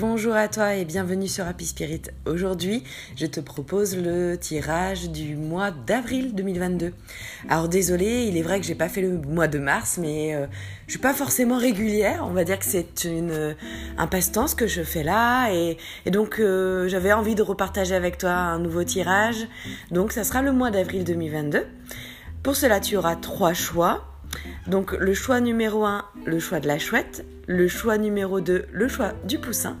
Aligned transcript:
Bonjour 0.00 0.36
à 0.36 0.46
toi 0.46 0.76
et 0.76 0.84
bienvenue 0.84 1.26
sur 1.26 1.44
Happy 1.44 1.66
Spirit. 1.66 2.02
Aujourd'hui, 2.24 2.84
je 3.16 3.26
te 3.26 3.40
propose 3.40 3.96
le 3.96 4.36
tirage 4.36 5.10
du 5.10 5.34
mois 5.34 5.72
d'avril 5.72 6.36
2022. 6.36 6.92
Alors 7.48 7.68
désolé, 7.68 8.26
il 8.28 8.36
est 8.36 8.42
vrai 8.42 8.60
que 8.60 8.66
j'ai 8.66 8.76
pas 8.76 8.88
fait 8.88 9.00
le 9.00 9.18
mois 9.18 9.48
de 9.48 9.58
mars, 9.58 9.98
mais 10.00 10.36
euh, 10.36 10.46
je 10.86 10.92
suis 10.92 11.00
pas 11.00 11.14
forcément 11.14 11.58
régulière. 11.58 12.24
On 12.28 12.32
va 12.32 12.44
dire 12.44 12.60
que 12.60 12.64
c'est 12.64 13.06
une 13.06 13.56
un 13.96 14.06
passe-temps 14.06 14.54
que 14.56 14.68
je 14.68 14.82
fais 14.82 15.02
là, 15.02 15.50
et, 15.52 15.78
donc 16.06 16.38
euh, 16.38 16.86
j'avais 16.86 17.12
envie 17.12 17.34
de 17.34 17.42
repartager 17.42 17.96
avec 17.96 18.18
toi 18.18 18.30
un 18.30 18.60
nouveau 18.60 18.84
tirage. 18.84 19.48
Donc 19.90 20.12
ça 20.12 20.22
sera 20.22 20.42
le 20.42 20.52
mois 20.52 20.70
d'avril 20.70 21.02
2022. 21.02 21.66
Pour 22.44 22.54
cela, 22.54 22.78
tu 22.78 22.96
auras 22.96 23.16
trois 23.16 23.52
choix. 23.52 24.04
Donc 24.68 24.92
le 24.92 25.12
choix 25.12 25.40
numéro 25.40 25.84
1, 25.84 26.04
le 26.24 26.38
choix 26.38 26.60
de 26.60 26.68
la 26.68 26.78
chouette, 26.78 27.24
le 27.48 27.66
choix 27.66 27.96
numéro 27.96 28.40
2, 28.40 28.66
le 28.70 28.88
choix 28.88 29.14
du 29.24 29.38
poussin, 29.38 29.78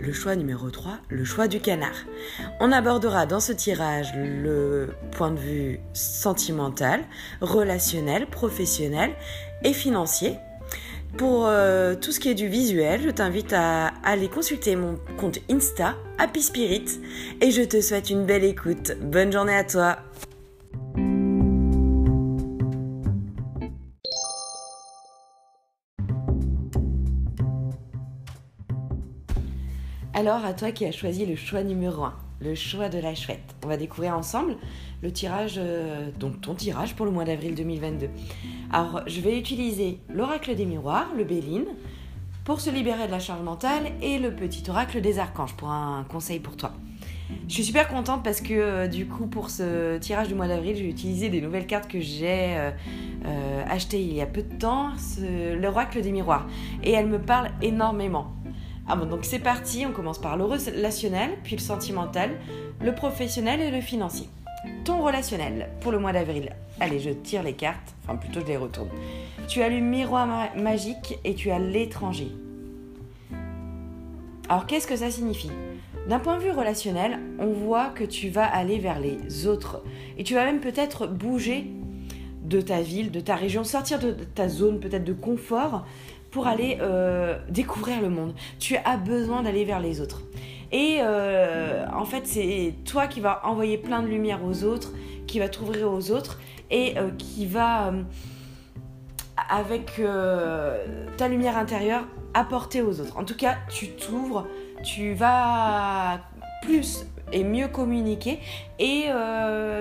le 0.00 0.12
choix 0.12 0.34
numéro 0.34 0.70
3, 0.70 0.98
le 1.10 1.24
choix 1.24 1.46
du 1.46 1.60
canard. 1.60 2.06
On 2.58 2.72
abordera 2.72 3.26
dans 3.26 3.38
ce 3.38 3.52
tirage 3.52 4.12
le 4.16 4.88
point 5.12 5.30
de 5.30 5.38
vue 5.38 5.80
sentimental, 5.92 7.02
relationnel, 7.42 8.26
professionnel 8.26 9.12
et 9.62 9.74
financier. 9.74 10.38
Pour 11.18 11.46
euh, 11.46 11.94
tout 11.94 12.10
ce 12.10 12.18
qui 12.18 12.30
est 12.30 12.34
du 12.34 12.48
visuel, 12.48 13.02
je 13.04 13.10
t'invite 13.10 13.52
à 13.52 13.88
aller 14.02 14.28
consulter 14.28 14.74
mon 14.74 14.98
compte 15.18 15.38
Insta, 15.50 15.94
Happy 16.16 16.40
Spirit, 16.40 16.86
et 17.42 17.50
je 17.50 17.60
te 17.60 17.82
souhaite 17.82 18.08
une 18.08 18.24
belle 18.24 18.44
écoute. 18.44 18.92
Bonne 19.02 19.30
journée 19.30 19.54
à 19.54 19.64
toi! 19.64 19.98
Alors, 30.22 30.44
à 30.44 30.52
toi 30.54 30.70
qui 30.70 30.86
as 30.86 30.92
choisi 30.92 31.26
le 31.26 31.34
choix 31.34 31.64
numéro 31.64 32.04
1, 32.04 32.14
le 32.42 32.54
choix 32.54 32.88
de 32.88 33.00
la 33.00 33.12
chouette. 33.12 33.56
On 33.64 33.66
va 33.66 33.76
découvrir 33.76 34.16
ensemble 34.16 34.54
le 35.02 35.12
tirage, 35.12 35.54
euh, 35.58 36.12
donc 36.16 36.40
ton 36.40 36.54
tirage 36.54 36.94
pour 36.94 37.06
le 37.06 37.10
mois 37.10 37.24
d'avril 37.24 37.56
2022. 37.56 38.08
Alors, 38.72 39.02
je 39.08 39.20
vais 39.20 39.36
utiliser 39.36 39.98
l'oracle 40.08 40.54
des 40.54 40.64
miroirs, 40.64 41.08
le 41.16 41.24
Béline, 41.24 41.64
pour 42.44 42.60
se 42.60 42.70
libérer 42.70 43.08
de 43.08 43.10
la 43.10 43.18
charge 43.18 43.42
mentale 43.42 43.90
et 44.00 44.20
le 44.20 44.32
petit 44.32 44.62
oracle 44.70 45.00
des 45.00 45.18
archanges 45.18 45.56
pour 45.56 45.70
un 45.70 46.04
conseil 46.08 46.38
pour 46.38 46.56
toi. 46.56 46.70
Je 47.48 47.54
suis 47.54 47.64
super 47.64 47.88
contente 47.88 48.22
parce 48.22 48.40
que 48.40 48.54
euh, 48.54 48.86
du 48.86 49.08
coup 49.08 49.26
pour 49.26 49.50
ce 49.50 49.98
tirage 49.98 50.28
du 50.28 50.36
mois 50.36 50.46
d'avril 50.46 50.76
j'ai 50.76 50.88
utilisé 50.88 51.30
des 51.30 51.40
nouvelles 51.40 51.66
cartes 51.66 51.90
que 51.90 51.98
j'ai 51.98 52.56
euh, 53.24 53.64
achetées 53.68 54.02
il 54.02 54.14
y 54.14 54.20
a 54.20 54.26
peu 54.26 54.42
de 54.42 54.54
temps, 54.54 54.90
l'oracle 55.58 56.00
des 56.00 56.12
miroirs. 56.12 56.46
Et 56.84 56.92
elle 56.92 57.08
me 57.08 57.18
parle 57.18 57.50
énormément. 57.60 58.30
Ah 58.88 58.96
bon, 58.96 59.06
donc 59.06 59.24
c'est 59.24 59.38
parti, 59.38 59.86
on 59.86 59.92
commence 59.92 60.20
par 60.20 60.36
le 60.36 60.44
relationnel, 60.44 61.30
puis 61.44 61.56
le 61.56 61.60
sentimental, 61.60 62.30
le 62.80 62.94
professionnel 62.94 63.60
et 63.60 63.70
le 63.70 63.80
financier. 63.80 64.28
Ton 64.84 65.02
relationnel 65.02 65.68
pour 65.80 65.92
le 65.92 65.98
mois 65.98 66.12
d'avril. 66.12 66.50
Allez, 66.80 66.98
je 66.98 67.10
tire 67.10 67.42
les 67.42 67.52
cartes, 67.52 67.94
enfin 68.02 68.16
plutôt 68.16 68.40
je 68.40 68.46
les 68.46 68.56
retourne. 68.56 68.88
Tu 69.48 69.62
as 69.62 69.68
le 69.68 69.78
miroir 69.78 70.26
magique 70.56 71.18
et 71.24 71.34
tu 71.34 71.50
as 71.50 71.58
l'étranger. 71.58 72.28
Alors 74.48 74.66
qu'est-ce 74.66 74.86
que 74.86 74.96
ça 74.96 75.10
signifie? 75.10 75.50
D'un 76.08 76.18
point 76.18 76.36
de 76.36 76.42
vue 76.42 76.50
relationnel, 76.50 77.20
on 77.38 77.52
voit 77.52 77.90
que 77.90 78.02
tu 78.02 78.28
vas 78.28 78.44
aller 78.44 78.78
vers 78.78 78.98
les 78.98 79.46
autres 79.46 79.82
et 80.18 80.24
tu 80.24 80.34
vas 80.34 80.44
même 80.44 80.60
peut-être 80.60 81.06
bouger 81.06 81.70
de 82.42 82.60
ta 82.60 82.80
ville, 82.80 83.12
de 83.12 83.20
ta 83.20 83.36
région, 83.36 83.62
sortir 83.62 84.00
de 84.00 84.10
ta 84.10 84.48
zone 84.48 84.80
peut-être 84.80 85.04
de 85.04 85.12
confort 85.12 85.86
pour 86.32 86.46
aller 86.46 86.78
euh, 86.80 87.38
découvrir 87.48 88.00
le 88.00 88.08
monde. 88.08 88.34
Tu 88.58 88.76
as 88.76 88.96
besoin 88.96 89.42
d'aller 89.42 89.64
vers 89.64 89.78
les 89.78 90.00
autres. 90.00 90.22
Et 90.72 90.98
euh, 91.00 91.84
en 91.94 92.06
fait, 92.06 92.26
c'est 92.26 92.74
toi 92.86 93.06
qui 93.06 93.20
vas 93.20 93.46
envoyer 93.46 93.76
plein 93.76 94.02
de 94.02 94.08
lumière 94.08 94.42
aux 94.42 94.64
autres, 94.64 94.92
qui 95.26 95.38
va 95.38 95.48
t'ouvrir 95.48 95.92
aux 95.92 96.10
autres 96.10 96.40
et 96.70 96.96
euh, 96.96 97.10
qui 97.10 97.46
va, 97.46 97.92
avec 99.48 100.00
ta 101.18 101.28
lumière 101.28 101.58
intérieure, 101.58 102.04
apporter 102.32 102.80
aux 102.80 103.00
autres. 103.00 103.18
En 103.18 103.24
tout 103.24 103.36
cas, 103.36 103.58
tu 103.68 103.88
t'ouvres, 103.88 104.46
tu 104.82 105.12
vas 105.12 106.22
plus 106.62 107.04
et 107.34 107.44
mieux 107.44 107.68
communiquer 107.68 108.38
et 108.78 109.06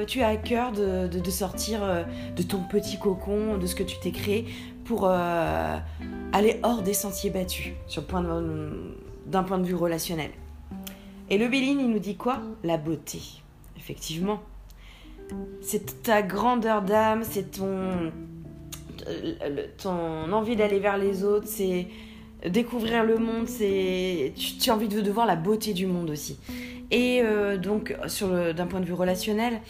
tu 0.07 0.21
as 0.21 0.27
à 0.27 0.35
cœur 0.35 0.73
de, 0.73 1.07
de 1.07 1.31
sortir 1.31 1.81
de 2.35 2.43
ton 2.43 2.59
petit 2.59 2.97
cocon, 2.97 3.57
de 3.57 3.65
ce 3.65 3.75
que 3.75 3.83
tu 3.83 3.97
t'es 3.99 4.11
créé 4.11 4.47
pour 4.91 5.07
aller 5.07 6.59
hors 6.63 6.81
des 6.81 6.93
sentiers 6.93 7.29
battus 7.29 7.71
sur 7.87 8.03
point 8.03 8.21
d'un 9.25 9.43
point 9.43 9.57
de 9.57 9.63
vue 9.63 9.75
relationnel. 9.75 10.31
Et 11.29 11.37
le 11.37 11.47
Béline, 11.47 11.79
il 11.79 11.89
nous 11.89 11.99
dit 11.99 12.17
quoi? 12.17 12.41
La 12.65 12.75
beauté. 12.75 13.21
Effectivement. 13.77 14.41
C'est 15.61 16.03
ta 16.03 16.21
grandeur 16.21 16.81
d'âme, 16.81 17.23
c'est 17.23 17.51
ton, 17.51 18.11
ton 19.81 20.33
envie 20.33 20.57
d'aller 20.57 20.79
vers 20.79 20.97
les 20.97 21.23
autres, 21.23 21.47
c'est 21.47 21.87
découvrir 22.49 23.05
le 23.05 23.17
monde, 23.17 23.47
c'est 23.47 24.33
tu, 24.35 24.69
as 24.69 24.73
envie 24.73 24.89
de, 24.89 25.09
voir 25.09 25.25
la 25.25 25.37
beauté 25.37 25.71
du 25.71 25.85
monde 25.85 26.09
aussi. 26.09 26.37
Et 26.91 27.21
euh, 27.23 27.55
donc, 27.55 27.95
d'un 27.95 28.67
point 28.67 28.81
de 28.81 28.85
vue 28.85 28.91
relationnel, 28.91 29.61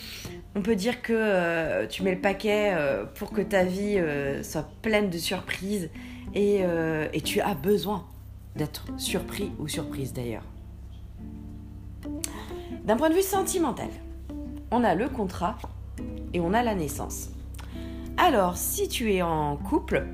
on 0.55 0.61
peut 0.61 0.75
dire 0.75 1.01
que 1.01 1.13
euh, 1.13 1.87
tu 1.87 2.03
mets 2.03 2.15
le 2.15 2.21
paquet 2.21 2.71
euh, 2.73 3.05
pour 3.05 3.31
que 3.31 3.41
ta 3.41 3.63
vie 3.63 4.01
soit 4.43 4.67
pleine 4.81 5.09
de 5.09 5.17
surprises 5.17 5.89
euh, 6.35 7.07
et, 7.13 7.21
tu 7.21 7.41
as 7.41 7.53
besoin 7.53 8.05
d'être 8.55 8.85
surpris 8.97 9.51
ou 9.59 9.67
surprise 9.67 10.13
d'ailleurs. 10.13 10.43
D'un 12.85 12.95
point 12.95 13.09
de 13.09 13.15
vue 13.15 13.21
sentimental, 13.21 13.89
on 14.71 14.83
a 14.83 14.95
le 14.95 15.09
contrat 15.09 15.57
et 16.33 16.39
on 16.39 16.53
a 16.53 16.63
la 16.63 16.73
naissance. 16.73 17.29
Alors, 18.17 18.57
si 18.57 18.87
tu 18.87 19.13
es 19.13 19.21
en 19.21 19.57
couple, 19.57 20.05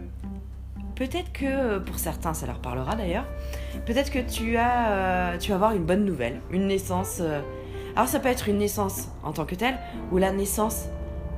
peut-être 0.96 1.32
que 1.32 1.80
pour 1.80 2.00
certains 2.00 2.34
ça 2.34 2.48
leur 2.48 2.60
parlera 2.60 2.96
d'ailleurs, 2.96 3.26
peut-être 3.86 4.12
que 4.12 4.20
tu 4.20 4.58
as 4.58 4.92
euh, 4.92 5.38
tu 5.38 5.50
vas 5.50 5.56
avoir 5.56 5.74
une 5.74 5.86
bonne 5.86 6.06
nouvelle, 6.06 6.42
une 6.52 6.68
naissance. 6.68 7.22
Alors 7.98 8.08
ça 8.08 8.20
peut 8.20 8.30
être 8.30 8.48
une 8.48 8.60
naissance 8.60 9.08
en 9.24 9.32
tant 9.34 9.46
que 9.46 9.56
telle 9.56 9.80
ou 10.12 10.20
la 10.20 10.32
naissance 10.32 10.86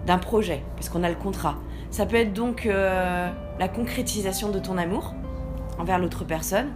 d'un 0.06 0.18
projet, 0.18 0.62
puisqu'on 0.76 1.04
a 1.04 1.10
le 1.10 1.16
contrat. 1.16 1.56
Ça 1.90 2.06
peut 2.06 2.18
être 2.18 2.34
donc 2.34 2.66
euh, 2.66 3.30
la 3.58 3.68
concrétisation 3.70 4.50
de 4.50 4.60
ton 4.60 4.78
amour 4.78 5.14
envers 5.78 6.00
l'autre 6.00 6.26
personne. 6.26 6.72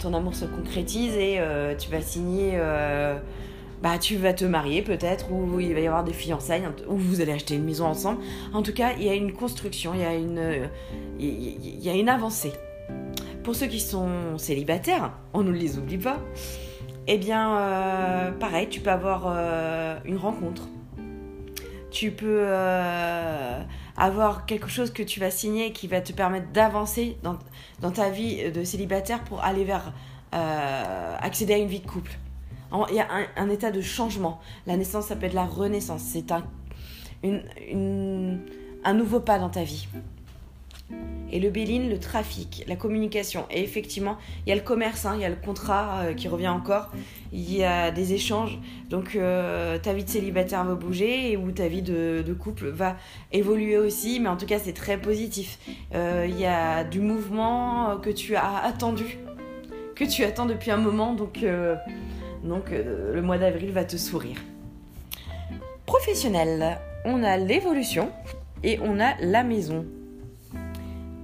ton 0.00 0.12
amour 0.12 0.34
se 0.34 0.44
concrétise 0.44 1.16
et 1.16 1.36
euh, 1.38 1.74
tu 1.74 1.90
vas 1.90 2.02
signer, 2.02 2.56
euh, 2.56 3.18
bah 3.82 3.96
tu 3.98 4.16
vas 4.16 4.34
te 4.34 4.44
marier 4.44 4.82
peut-être, 4.82 5.32
ou 5.32 5.60
il 5.60 5.72
va 5.72 5.80
y 5.80 5.86
avoir 5.86 6.04
des 6.04 6.12
fiançailles, 6.12 6.68
ou 6.86 6.96
vous 6.96 7.22
allez 7.22 7.32
acheter 7.32 7.54
une 7.54 7.64
maison 7.64 7.86
ensemble. 7.86 8.20
En 8.52 8.62
tout 8.62 8.74
cas, 8.74 8.92
il 8.98 9.04
y 9.04 9.08
a 9.08 9.14
une 9.14 9.32
construction, 9.32 9.94
il 9.94 10.00
y 10.02 10.04
a 10.04 10.14
une, 10.14 10.68
il 11.18 11.82
y 11.82 11.88
a 11.88 11.94
une 11.94 12.10
avancée. 12.10 12.52
Pour 13.42 13.54
ceux 13.54 13.66
qui 13.66 13.80
sont 13.80 14.36
célibataires, 14.36 15.12
on 15.32 15.42
ne 15.42 15.52
les 15.52 15.78
oublie 15.78 15.96
pas. 15.96 16.18
Eh 17.08 17.18
bien, 17.18 18.34
pareil, 18.40 18.68
tu 18.68 18.80
peux 18.80 18.90
avoir 18.90 19.28
une 20.04 20.16
rencontre. 20.16 20.68
Tu 21.90 22.10
peux 22.10 22.46
avoir 23.96 24.46
quelque 24.46 24.68
chose 24.68 24.92
que 24.92 25.02
tu 25.02 25.20
vas 25.20 25.30
signer 25.30 25.72
qui 25.72 25.88
va 25.88 26.00
te 26.00 26.12
permettre 26.12 26.50
d'avancer 26.52 27.16
dans, 27.22 27.90
ta 27.90 28.10
vie 28.10 28.50
de 28.50 28.64
célibataire 28.64 29.24
pour 29.24 29.42
aller 29.42 29.64
vers 29.64 29.92
euh, 30.34 31.16
accéder 31.20 31.54
à 31.54 31.58
une 31.58 31.68
vie 31.68 31.80
de 31.80 31.86
couple. 31.86 32.18
Il 32.90 32.96
y 32.96 33.00
a 33.00 33.06
un, 33.36 33.48
état 33.48 33.70
de 33.70 33.80
changement. 33.80 34.40
La 34.66 34.76
naissance, 34.76 35.06
ça 35.06 35.16
peut 35.16 35.26
être 35.26 35.34
la 35.34 35.46
renaissance. 35.46 36.02
C'est 36.02 36.30
un, 36.32 36.44
un 38.84 38.94
nouveau 38.94 39.20
pas 39.20 39.38
dans 39.38 39.48
ta 39.48 39.62
vie. 39.62 39.88
Et 41.32 41.40
le 41.40 41.50
Béline, 41.50 41.90
le 41.90 41.98
trafic, 41.98 42.64
la 42.68 42.76
communication. 42.76 43.46
Et 43.50 43.62
effectivement, 43.62 44.16
il 44.46 44.50
y 44.50 44.52
a 44.52 44.54
le 44.54 44.60
commerce, 44.60 45.06
hein, 45.06 45.14
il 45.16 45.22
y 45.22 45.24
a 45.24 45.28
le 45.28 45.36
contrat 45.36 46.02
euh, 46.02 46.14
qui 46.14 46.28
revient 46.28 46.48
encore, 46.48 46.92
il 47.32 47.52
y 47.52 47.64
a 47.64 47.90
des 47.90 48.14
échanges. 48.14 48.58
Donc 48.88 49.16
euh, 49.16 49.76
ta 49.78 49.92
vie 49.92 50.04
de 50.04 50.08
célibataire 50.08 50.64
va 50.64 50.74
bouger 50.74 51.32
et 51.32 51.36
ou 51.36 51.50
ta 51.50 51.66
vie 51.66 51.82
de, 51.82 52.36
couple 52.38 52.68
va 52.68 52.96
évoluer 53.32 53.76
aussi. 53.76 54.20
Mais 54.20 54.28
en 54.28 54.36
tout 54.36 54.46
cas, 54.46 54.60
c'est 54.60 54.72
très 54.72 54.98
positif. 54.98 55.58
Euh, 55.94 56.26
il 56.28 56.38
y 56.38 56.46
a 56.46 56.84
du 56.84 57.00
mouvement 57.00 57.96
que 57.98 58.10
tu 58.10 58.36
as 58.36 58.58
attendu, 58.58 59.18
que 59.96 60.04
tu 60.04 60.22
attends 60.22 60.46
depuis 60.46 60.70
un 60.70 60.76
moment. 60.76 61.12
Donc, 61.14 61.44
donc 62.44 62.70
le 62.70 63.20
mois 63.20 63.38
d'avril 63.38 63.72
va 63.72 63.84
te 63.84 63.96
sourire. 63.96 64.38
Professionnel, 65.86 66.78
on 67.04 67.24
a 67.24 67.36
l'évolution 67.36 68.10
et 68.62 68.78
on 68.80 69.00
a 69.00 69.14
la 69.20 69.42
maison. 69.42 69.86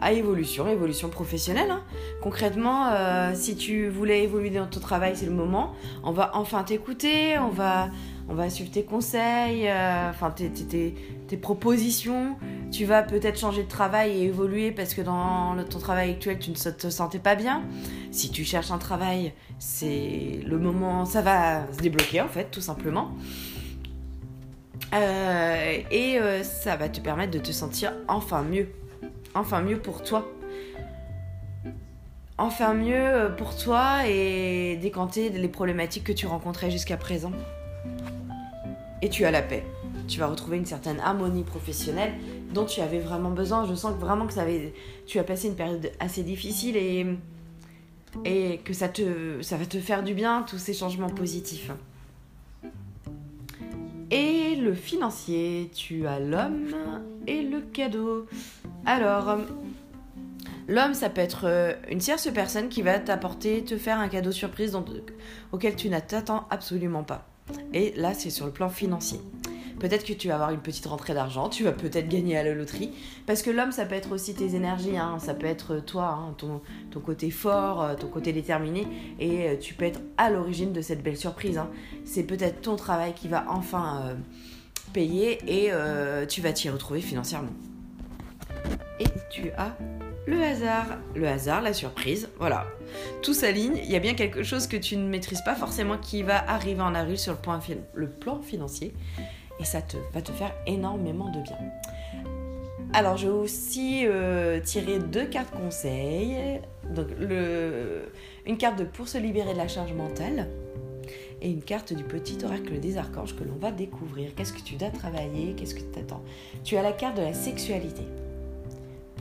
À 0.03 0.13
évolution, 0.13 0.69
évolution 0.69 1.09
professionnelle. 1.09 1.71
Hein. 1.71 1.83
Concrètement, 2.21 2.89
euh, 2.91 3.31
si 3.35 3.57
tu 3.57 3.89
voulais 3.89 4.25
évoluer 4.25 4.51
dans 4.51 4.67
ton 4.67 4.81
travail, 4.81 5.13
c'est 5.15 5.27
le 5.27 5.33
moment. 5.33 5.73
On 6.03 6.11
va 6.11 6.33
enfin 6.35 6.65
t'écouter, 6.65 7.39
on 7.39 7.49
va, 7.49 7.89
on 8.29 8.35
va 8.35 8.51
suivre 8.51 8.71
tes 8.73 8.83
conseils, 8.83 9.69
euh, 9.69 10.11
enfin 10.11 10.31
tes, 10.31 10.51
tes, 10.51 10.95
tes, 11.29 11.37
propositions. 11.37 12.37
Tu 12.73 12.85
vas 12.85 13.03
peut-être 13.03 13.39
changer 13.39 13.63
de 13.63 13.69
travail 13.69 14.11
et 14.11 14.25
évoluer 14.25 14.73
parce 14.73 14.93
que 14.93 15.03
dans 15.03 15.57
ton 15.71 15.79
travail 15.79 16.11
actuel, 16.11 16.39
tu 16.39 16.51
ne 16.51 16.55
te 16.55 16.91
sentais 16.91 17.21
pas 17.21 17.37
bien. 17.37 17.63
Si 18.11 18.31
tu 18.31 18.45
cherches 18.45 18.73
un 18.73 18.79
travail, 18.79 19.33
c'est 19.59 20.41
le 20.45 20.59
moment, 20.59 21.05
ça 21.05 21.23
va 21.23 21.73
se 21.73 21.79
débloquer 21.79 22.21
en 22.21 22.29
fait, 22.29 22.51
tout 22.51 22.61
simplement. 22.61 23.13
Euh, 24.95 25.79
et 25.91 26.19
ça 26.43 26.77
va 26.77 26.89
te 26.89 27.01
permettre 27.01 27.31
de 27.31 27.39
te 27.39 27.53
sentir 27.53 27.93
enfin 28.09 28.43
mieux 28.43 28.69
enfin 29.35 29.63
mieux 29.63 29.79
pour 29.79 30.03
toi. 30.03 30.29
Enfin 32.39 32.75
mieux 32.75 32.95
euh, 32.95 33.29
pour 33.29 33.57
toi 33.57 34.07
et 34.09 34.77
décanter 34.77 35.29
les 35.29 35.49
problématiques 35.49 36.05
que 36.05 36.13
tu 36.13 36.27
rencontrais 36.27 36.71
jusqu'à 36.71 36.97
présent. 36.97 37.33
Et 39.01 39.09
tu 39.09 39.25
as 39.25 39.31
la 39.31 39.43
paix. 39.43 39.65
Tu 40.09 40.19
vas 40.19 40.27
retrouver 40.27 40.57
une 40.57 40.67
certaine 40.67 41.01
harmonie 41.01 41.45
professionnelle 41.45 42.13
dont 42.53 42.65
tu 42.65 42.81
avais 42.81 42.99
vraiment 42.99 43.31
besoin. 43.31 43.67
Je 43.67 43.75
sens 43.75 43.95
vraiment 43.95 44.27
que 44.27 44.33
ça 44.33 44.43
avait, 44.43 44.75
tu 45.07 45.19
as 45.19 45.25
passé 45.25 45.49
une 45.49 45.55
période 45.55 45.93
assez 46.01 46.23
difficile 46.23 46.77
et, 46.77 47.07
et 48.25 48.59
que 48.59 48.73
ça, 48.73 48.89
te, 48.89 49.41
ça 49.43 49.57
va 49.57 49.67
te 49.67 49.79
faire 49.79 50.03
du 50.03 50.15
bien, 50.15 50.45
tous 50.47 50.59
ces 50.59 50.75
changements 50.75 51.11
positifs. 51.11 51.71
Et 54.11 54.57
le 54.57 54.75
financier, 54.75 55.71
tu 55.75 56.07
as 56.07 56.21
l'homme 56.21 56.75
et 57.27 57.43
le 57.43 57.61
cadeau. 57.61 58.27
Alors, 58.85 59.39
l'homme, 60.67 60.95
ça 60.95 61.09
peut 61.09 61.21
être 61.21 61.45
euh, 61.45 61.75
une 61.89 61.99
tierce 61.99 62.29
personne 62.33 62.69
qui 62.69 62.83
va 62.83 62.99
t'apporter, 62.99 63.63
te 63.65 63.77
faire 63.77 63.99
un 63.99 64.09
cadeau 64.09 64.33
surprise 64.33 64.77
auquel 65.53 65.77
tu 65.77 65.89
n'attends 65.89 66.47
absolument 66.51 67.05
pas. 67.05 67.29
Et 67.73 67.93
là, 67.97 68.13
c'est 68.15 68.31
sur 68.31 68.47
le 68.47 68.53
plan 68.53 68.69
financier. 68.69 69.21
Peut-être 69.79 70.05
que 70.05 70.13
tu 70.13 70.29
vas 70.29 70.35
avoir 70.35 70.51
une 70.51 70.61
petite 70.61 70.87
rentrée 70.87 71.15
d'argent, 71.15 71.49
tu 71.49 71.65
vas 71.65 71.73
peut-être 71.73 72.09
gagner 72.09 72.37
à 72.37 72.45
la 72.45 72.55
loterie. 72.55 72.91
Parce 73.27 73.43
que 73.43 73.51
l'homme, 73.51 73.73
ça 73.73 73.85
peut 73.85 73.95
être 73.95 74.13
aussi 74.13 74.35
tes 74.35 74.55
énergies, 74.55 74.97
hein. 74.97 75.19
ça 75.19 75.35
peut 75.35 75.47
être 75.47 75.79
toi, 75.79 76.19
hein, 76.21 76.35
ton, 76.39 76.61
côté 77.01 77.31
fort, 77.31 77.83
euh, 77.83 77.95
ton 77.95 78.09
côté 78.09 78.33
déterminé. 78.33 78.87
Et 79.19 79.49
euh, 79.49 79.57
tu 79.57 79.75
peux 79.75 79.85
être 79.85 80.01
à 80.19 80.31
l'origine 80.31 80.73
de 80.73 80.83
cette 80.83 81.03
belle 81.03 81.17
surprise. 81.17 81.59
Hein. 81.59 81.71
C'est 82.05 82.25
peut-être 82.25 82.61
ton 82.63 82.77
travail 82.77 83.15
qui 83.15 83.29
va 83.29 83.45
enfin 83.49 84.17
payer 84.93 85.39
et 85.47 85.71
tu 86.29 86.41
vas 86.43 86.53
t'y 86.53 86.69
retrouver 86.69 87.01
financièrement 87.01 87.53
et 89.03 89.21
tu 89.31 89.51
as 89.57 89.77
le 90.27 90.41
hasard. 90.43 90.87
Le 91.15 91.27
hasard, 91.27 91.63
la 91.63 91.73
surprise, 91.73 92.29
voilà. 92.39 92.67
Tout 93.23 93.35
s'aligne, 93.35 93.77
il 93.83 93.91
y 93.91 93.97
a 93.97 93.99
bien 93.99 94.15
quelque 94.15 94.43
chose 94.43 94.67
que 94.67 94.77
tu 94.77 94.97
ne 94.97 95.09
maîtrises 95.09 95.43
pas 95.43 95.55
forcément 95.55 95.99
qui 95.99 96.23
va 96.23 96.39
arriver 96.49 96.81
en 96.81 96.95
avril 96.95 97.19
sur 97.19 97.37
le, 97.95 98.09
plan 98.09 98.41
financier 98.41 98.95
et 99.59 99.65
ça 99.65 99.83
te, 99.83 99.97
va 100.13 100.23
te 100.23 100.33
faire 100.33 100.53
énormément 100.67 101.31
de 101.31 101.41
bien. 101.41 101.59
Alors, 102.93 103.17
je 103.17 103.27
vais 103.27 103.33
aussi 103.33 104.03
euh, 104.05 104.61
tirer 104.61 104.99
deux 104.99 105.25
cartes 105.25 105.51
conseils. 105.51 106.61
Donc, 106.95 107.09
une 108.47 108.59
carte 108.59 108.79
de 108.79 108.85
pour 108.85 109.09
se 109.09 109.19
libérer 109.19 109.55
de 109.55 109.59
la 109.59 109.69
charge 109.69 109.93
mentale 109.93 110.49
et 111.41 111.51
une 111.51 111.63
carte 111.63 111.93
du 111.93 112.05
petit 112.05 112.39
oracle 112.45 112.79
des 112.79 112.97
archanges 112.99 113.35
que 113.35 113.43
l'on 113.43 113.57
va 113.57 113.73
découvrir. 113.73 114.35
Qu'est-ce 114.37 114.53
que 114.53 114.61
tu 114.61 114.77
dois 114.77 114.91
travailler? 114.91 115.55
Qu'est-ce 115.57 115.75
que 115.75 115.81
tu 115.81 115.99
attends 115.99 116.23
Tu 116.63 116.77
as 116.77 116.83
la 116.83 116.93
carte 116.93 117.17
de 117.17 117.23
la 117.23 117.35
sexualité 117.35 118.03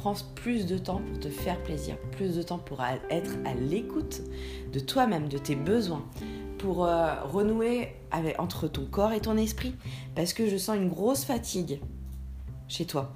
prends 0.01 0.15
plus 0.33 0.65
de 0.65 0.79
temps 0.79 0.99
pour 0.99 1.19
te 1.19 1.29
faire 1.29 1.61
plaisir, 1.61 1.95
plus 2.13 2.35
de 2.35 2.41
temps 2.41 2.57
pour 2.57 2.81
être 3.11 3.31
à 3.45 3.53
l'écoute 3.53 4.21
de 4.73 4.79
toi-même, 4.79 5.29
de 5.29 5.37
tes 5.37 5.55
besoins, 5.55 6.03
pour 6.57 6.85
euh, 6.85 7.21
renouer 7.23 7.89
avec, 8.09 8.39
entre 8.39 8.67
ton 8.67 8.85
corps 8.85 9.13
et 9.13 9.19
ton 9.19 9.37
esprit, 9.37 9.75
parce 10.15 10.33
que 10.33 10.49
je 10.49 10.57
sens 10.57 10.75
une 10.75 10.89
grosse 10.89 11.23
fatigue 11.23 11.79
chez 12.67 12.85
toi. 12.85 13.13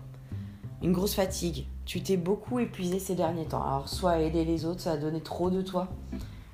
Une 0.83 0.91
grosse 0.91 1.15
fatigue. 1.15 1.65
Tu 1.85 2.01
t'es 2.01 2.17
beaucoup 2.17 2.59
épuisé 2.59 2.99
ces 2.99 3.15
derniers 3.15 3.45
temps. 3.45 3.63
Alors, 3.63 3.89
soit 3.89 4.11
à 4.11 4.19
aider 4.19 4.45
les 4.45 4.65
autres, 4.65 4.81
ça 4.81 4.91
a 4.91 4.97
donné 4.97 5.21
trop 5.21 5.49
de 5.49 5.63
toi, 5.63 5.87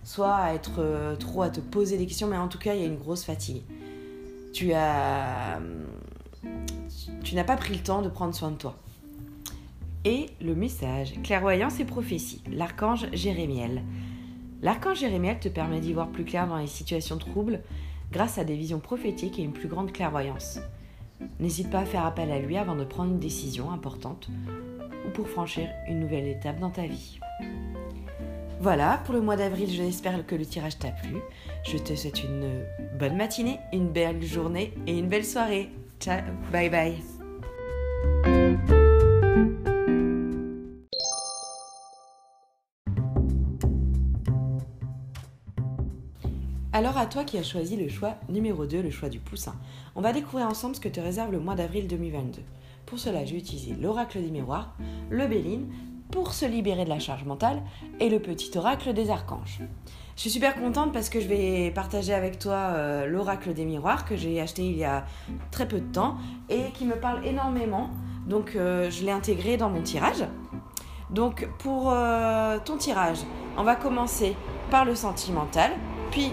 soit 0.05 0.33
à 0.33 0.53
être 0.53 0.75
euh, 0.79 1.17
trop 1.17 1.41
à 1.41 1.49
te 1.49 1.59
poser 1.59 1.97
des 1.97 2.05
questions, 2.05 2.27
mais 2.27 2.37
en 2.37 2.47
tout 2.47 2.59
cas, 2.59 2.73
il 2.73 2.79
y 2.79 2.83
a 2.85 2.87
une 2.87 2.97
grosse 2.97 3.25
fatigue. 3.25 3.63
Tu 4.53 4.71
as. 4.71 5.59
Tu 7.21 7.35
n'as 7.35 7.43
pas 7.43 7.57
pris 7.57 7.73
le 7.73 7.83
temps 7.83 8.01
de 8.01 8.07
prendre 8.07 8.33
soin 8.33 8.51
de 8.51 8.55
toi. 8.55 8.77
Et 10.03 10.27
le 10.41 10.55
message, 10.55 11.13
clairvoyance 11.21 11.79
et 11.79 11.85
prophétie, 11.85 12.41
l'archange 12.51 13.07
Jérémiel. 13.13 13.83
L'archange 14.63 14.99
Jérémiel 14.99 15.39
te 15.39 15.47
permet 15.47 15.79
d'y 15.79 15.93
voir 15.93 16.09
plus 16.09 16.25
clair 16.25 16.47
dans 16.47 16.57
les 16.57 16.67
situations 16.67 17.17
troubles 17.17 17.61
grâce 18.11 18.39
à 18.39 18.43
des 18.43 18.55
visions 18.55 18.79
prophétiques 18.79 19.37
et 19.37 19.43
une 19.43 19.53
plus 19.53 19.67
grande 19.67 19.91
clairvoyance. 19.91 20.59
N'hésite 21.39 21.69
pas 21.69 21.79
à 21.79 21.85
faire 21.85 22.05
appel 22.05 22.31
à 22.31 22.39
lui 22.39 22.57
avant 22.57 22.75
de 22.75 22.83
prendre 22.83 23.11
une 23.11 23.19
décision 23.19 23.71
importante 23.71 24.29
ou 25.05 25.11
pour 25.11 25.27
franchir 25.27 25.69
une 25.87 25.99
nouvelle 25.99 26.27
étape 26.27 26.59
dans 26.59 26.71
ta 26.71 26.87
vie. 26.87 27.19
Voilà, 28.59 29.01
pour 29.05 29.13
le 29.13 29.21
mois 29.21 29.35
d'avril, 29.35 29.69
j'espère 29.69 30.25
que 30.25 30.35
le 30.35 30.45
tirage 30.45 30.77
t'a 30.77 30.89
plu. 30.91 31.17
Je 31.63 31.77
te 31.77 31.95
souhaite 31.95 32.23
une 32.23 32.63
bonne 32.99 33.17
matinée, 33.17 33.59
une 33.73 33.89
belle 33.89 34.23
journée 34.23 34.73
et 34.85 34.97
une 34.97 35.07
belle 35.07 35.25
soirée. 35.25 35.69
Ciao, 35.99 36.21
bye 36.51 36.69
bye. 36.69 37.20
Alors 46.81 46.97
à 46.97 47.05
toi 47.05 47.23
qui 47.23 47.37
as 47.37 47.43
choisi 47.43 47.77
le 47.77 47.87
choix 47.89 48.15
numéro 48.27 48.65
2, 48.65 48.81
le 48.81 48.89
choix 48.89 49.07
du 49.07 49.19
poussin, 49.19 49.53
on 49.95 50.01
va 50.01 50.13
découvrir 50.13 50.47
ensemble 50.47 50.75
ce 50.75 50.81
que 50.81 50.89
te 50.89 50.99
réserve 50.99 51.31
le 51.31 51.39
mois 51.39 51.53
d'avril 51.53 51.87
2022. 51.87 52.41
Pour 52.87 52.97
cela, 52.97 53.23
j'ai 53.23 53.37
utilisé 53.37 53.75
l'oracle 53.79 54.19
des 54.19 54.31
miroirs, 54.31 54.73
le 55.11 55.27
Béline, 55.27 55.67
pour 56.09 56.33
se 56.33 56.43
libérer 56.43 56.83
de 56.83 56.89
la 56.89 56.97
charge 56.97 57.23
mentale, 57.23 57.61
et 57.99 58.09
le 58.09 58.19
petit 58.19 58.49
oracle 58.57 58.93
des 58.93 59.11
archanges. 59.11 59.59
Je 60.15 60.21
suis 60.21 60.31
super 60.31 60.55
contente 60.55 60.91
parce 60.91 61.09
que 61.09 61.19
je 61.19 61.27
vais 61.27 61.69
partager 61.69 62.15
avec 62.15 62.39
toi 62.39 62.55
euh, 62.55 63.05
l'oracle 63.05 63.53
des 63.53 63.65
miroirs 63.65 64.03
que 64.03 64.15
j'ai 64.15 64.41
acheté 64.41 64.63
il 64.63 64.75
y 64.75 64.83
a 64.83 65.05
très 65.51 65.67
peu 65.67 65.79
de 65.81 65.91
temps 65.91 66.17
et 66.49 66.71
qui 66.73 66.85
me 66.85 66.95
parle 66.95 67.23
énormément. 67.27 67.91
Donc 68.25 68.55
euh, 68.55 68.89
je 68.89 69.05
l'ai 69.05 69.11
intégré 69.11 69.55
dans 69.55 69.69
mon 69.69 69.83
tirage. 69.83 70.25
Donc 71.11 71.47
pour 71.59 71.91
euh, 71.91 72.57
ton 72.65 72.77
tirage, 72.77 73.19
on 73.55 73.61
va 73.61 73.75
commencer 73.75 74.35
par 74.71 74.83
le 74.83 74.95
sentimental, 74.95 75.73
puis 76.09 76.31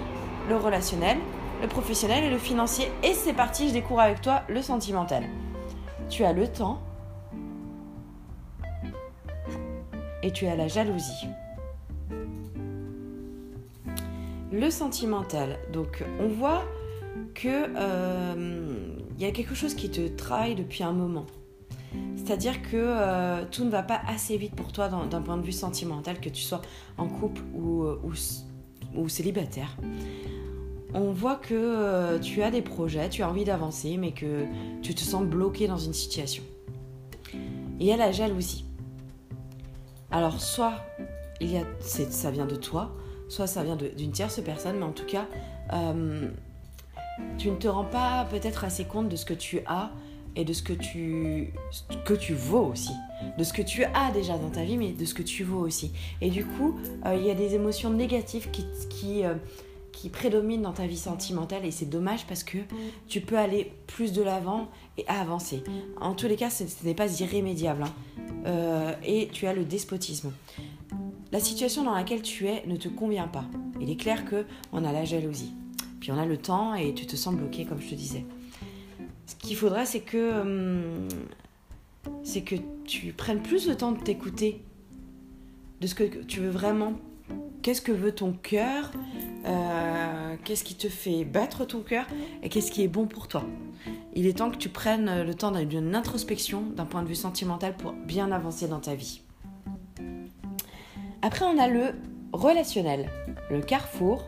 le 0.48 0.56
relationnel, 0.56 1.18
le 1.60 1.68
professionnel 1.68 2.24
et 2.24 2.30
le 2.30 2.38
financier. 2.38 2.90
Et 3.02 3.12
c'est 3.12 3.32
parti, 3.32 3.68
je 3.68 3.74
découvre 3.74 4.00
avec 4.00 4.20
toi 4.20 4.42
le 4.48 4.62
sentimental. 4.62 5.24
Tu 6.08 6.24
as 6.24 6.32
le 6.32 6.48
temps 6.48 6.80
et 10.22 10.32
tu 10.32 10.46
as 10.46 10.56
la 10.56 10.68
jalousie. 10.68 11.26
Le 14.50 14.70
sentimental, 14.70 15.58
donc 15.72 16.02
on 16.20 16.28
voit 16.28 16.62
que 17.34 17.66
euh, 17.76 18.96
il 19.16 19.22
y 19.22 19.26
a 19.26 19.30
quelque 19.30 19.54
chose 19.54 19.74
qui 19.74 19.90
te 19.90 20.08
travaille 20.08 20.54
depuis 20.54 20.82
un 20.82 20.92
moment. 20.92 21.26
C'est-à-dire 22.16 22.62
que 22.62 22.76
euh, 22.76 23.44
tout 23.50 23.64
ne 23.64 23.70
va 23.70 23.82
pas 23.82 24.00
assez 24.06 24.36
vite 24.36 24.54
pour 24.54 24.72
toi 24.72 24.88
d'un 24.88 25.22
point 25.22 25.36
de 25.36 25.42
vue 25.42 25.52
sentimental, 25.52 26.20
que 26.20 26.28
tu 26.28 26.42
sois 26.42 26.62
en 26.96 27.08
couple 27.08 27.42
ou, 27.54 27.84
ou, 27.84 28.12
ou 28.94 29.08
célibataire 29.08 29.76
on 30.94 31.12
voit 31.12 31.36
que 31.36 31.54
euh, 31.54 32.18
tu 32.18 32.42
as 32.42 32.50
des 32.50 32.62
projets, 32.62 33.08
tu 33.08 33.22
as 33.22 33.28
envie 33.28 33.44
d'avancer, 33.44 33.96
mais 33.96 34.12
que 34.12 34.46
tu 34.82 34.94
te 34.94 35.00
sens 35.00 35.24
bloqué 35.24 35.66
dans 35.66 35.76
une 35.76 35.92
situation. 35.92 36.42
Il 37.78 37.86
y 37.86 37.92
a 37.92 37.96
la 37.96 38.10
jalousie. 38.10 38.64
Alors, 40.10 40.40
soit 40.40 40.74
il 41.40 41.52
y 41.52 41.58
a, 41.58 41.64
ça 41.80 42.30
vient 42.30 42.46
de 42.46 42.56
toi, 42.56 42.96
soit 43.28 43.46
ça 43.46 43.62
vient 43.62 43.76
d'une 43.76 44.10
tierce 44.10 44.40
personne, 44.40 44.78
mais 44.78 44.84
en 44.84 44.92
tout 44.92 45.04
cas, 45.04 45.26
euh, 45.74 46.28
tu 47.36 47.50
ne 47.50 47.56
te 47.56 47.68
rends 47.68 47.84
pas 47.84 48.26
peut-être 48.30 48.64
assez 48.64 48.84
compte 48.84 49.08
de 49.08 49.16
ce 49.16 49.26
que 49.26 49.34
tu 49.34 49.60
as 49.66 49.90
et 50.36 50.44
de 50.44 50.52
ce 50.52 50.62
que 50.62 50.72
tu, 50.72 51.52
que 52.04 52.14
tu 52.14 52.32
vaux 52.32 52.64
aussi. 52.64 52.92
De 53.36 53.44
ce 53.44 53.52
que 53.52 53.62
tu 53.62 53.84
as 53.84 54.12
déjà 54.12 54.38
dans 54.38 54.50
ta 54.50 54.62
vie, 54.62 54.76
mais 54.76 54.92
de 54.92 55.04
ce 55.04 55.14
que 55.14 55.22
tu 55.22 55.42
vaux 55.42 55.60
aussi. 55.60 55.90
Et 56.20 56.30
du 56.30 56.44
coup, 56.44 56.78
euh, 57.04 57.16
il 57.16 57.26
y 57.26 57.30
a 57.30 57.34
des 57.34 57.54
émotions 57.54 57.90
négatives 57.90 58.50
qui, 58.50 58.64
qui 58.88 59.24
qui 59.98 60.10
prédomine 60.10 60.62
dans 60.62 60.72
ta 60.72 60.86
vie 60.86 60.96
sentimentale 60.96 61.64
et 61.64 61.72
c'est 61.72 61.86
dommage 61.86 62.24
parce 62.26 62.44
que 62.44 62.58
tu 63.08 63.20
peux 63.20 63.36
aller 63.36 63.72
plus 63.88 64.12
de 64.12 64.22
l'avant 64.22 64.68
et 64.96 65.04
avancer. 65.08 65.64
En 66.00 66.14
tous 66.14 66.28
les 66.28 66.36
cas, 66.36 66.50
ce, 66.50 66.62
n'est 66.84 66.94
pas 66.94 67.20
irrémédiable. 67.20 67.82
Hein. 67.82 67.92
Euh, 68.46 68.92
et 69.04 69.28
tu 69.32 69.48
as 69.48 69.54
le 69.54 69.64
despotisme. 69.64 70.32
La 71.32 71.40
situation 71.40 71.82
dans 71.82 71.94
laquelle 71.94 72.22
tu 72.22 72.46
es 72.46 72.64
ne 72.66 72.76
te 72.76 72.88
convient 72.88 73.26
pas. 73.26 73.44
Il 73.80 73.90
est 73.90 73.96
clair 73.96 74.24
que 74.24 74.46
on 74.72 74.84
a 74.84 74.92
la 74.92 75.04
jalousie. 75.04 75.52
Puis 75.98 76.12
on 76.12 76.18
a 76.18 76.26
le 76.26 76.36
temps 76.36 76.74
et 76.74 76.94
tu 76.94 77.04
te 77.04 77.16
sens 77.16 77.34
bloqué 77.34 77.64
comme 77.64 77.80
je 77.80 77.88
te 77.90 77.94
disais. 77.96 78.24
Ce 79.26 79.34
qu'il 79.34 79.56
faudra 79.56 79.84
c'est 79.84 80.00
que 80.00 80.42
hum, 80.42 81.08
c'est 82.22 82.42
que 82.42 82.56
tu 82.84 83.12
prennes 83.12 83.42
plus 83.42 83.68
le 83.68 83.76
temps 83.76 83.92
de 83.92 84.00
t'écouter 84.00 84.62
de 85.80 85.86
ce 85.86 85.94
que 85.94 86.04
tu 86.04 86.40
veux 86.40 86.50
vraiment. 86.50 86.94
Qu'est-ce 87.62 87.82
que 87.82 87.92
veut 87.92 88.12
ton 88.12 88.32
cœur 88.32 88.92
euh, 89.46 90.36
Qu'est-ce 90.44 90.64
qui 90.64 90.74
te 90.74 90.88
fait 90.88 91.24
battre 91.24 91.64
ton 91.64 91.80
cœur 91.80 92.06
Et 92.42 92.48
qu'est-ce 92.48 92.70
qui 92.70 92.82
est 92.82 92.88
bon 92.88 93.06
pour 93.06 93.28
toi 93.28 93.44
Il 94.14 94.26
est 94.26 94.38
temps 94.38 94.50
que 94.50 94.56
tu 94.56 94.68
prennes 94.68 95.22
le 95.22 95.34
temps 95.34 95.50
d'une 95.50 95.94
introspection 95.94 96.62
d'un 96.62 96.86
point 96.86 97.02
de 97.02 97.08
vue 97.08 97.14
sentimental 97.14 97.76
pour 97.76 97.92
bien 97.92 98.32
avancer 98.32 98.68
dans 98.68 98.80
ta 98.80 98.94
vie. 98.94 99.22
Après, 101.20 101.44
on 101.44 101.58
a 101.58 101.68
le 101.68 101.94
relationnel, 102.32 103.10
le 103.50 103.60
carrefour 103.60 104.24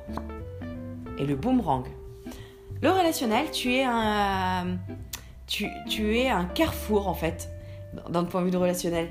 et 1.18 1.24
le 1.24 1.36
boomerang. 1.36 1.86
Le 2.82 2.90
relationnel, 2.90 3.50
tu 3.50 3.74
es 3.74 3.84
tu, 5.46 6.16
es 6.16 6.28
un 6.28 6.44
carrefour 6.44 7.08
en 7.08 7.14
fait, 7.14 7.50
d'un 8.08 8.24
point 8.24 8.40
de 8.40 8.46
vue 8.46 8.50
de 8.50 8.56
relationnel. 8.56 9.08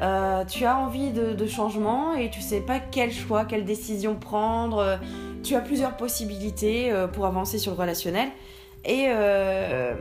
Euh, 0.00 0.44
tu 0.44 0.64
as 0.64 0.78
envie 0.78 1.10
de, 1.10 1.46
changement 1.46 2.14
et 2.14 2.30
tu 2.30 2.40
sais 2.40 2.60
pas 2.60 2.78
quel 2.78 3.12
choix, 3.12 3.44
quelle 3.44 3.64
décision 3.64 4.14
prendre. 4.14 4.98
Tu 5.42 5.54
as 5.54 5.60
plusieurs 5.60 5.96
possibilités 5.96 6.92
euh, 6.92 7.06
pour 7.06 7.26
avancer 7.26 7.58
sur 7.58 7.72
le 7.72 7.78
relationnel 7.78 8.28
et 8.84 9.06
euh, 9.08 9.94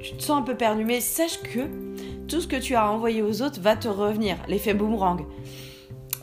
tu 0.00 0.14
te 0.14 0.22
sens 0.22 0.38
un 0.38 0.42
peu 0.42 0.54
perdu. 0.54 0.84
Mais 0.84 1.00
sache 1.00 1.40
que 1.42 1.60
tout 2.28 2.40
ce 2.40 2.46
que 2.46 2.56
tu 2.56 2.74
as 2.74 2.90
envoyé 2.90 3.22
aux 3.22 3.42
autres 3.42 3.60
va 3.60 3.76
te 3.76 3.88
revenir, 3.88 4.36
l'effet 4.48 4.74
boomerang. 4.74 5.24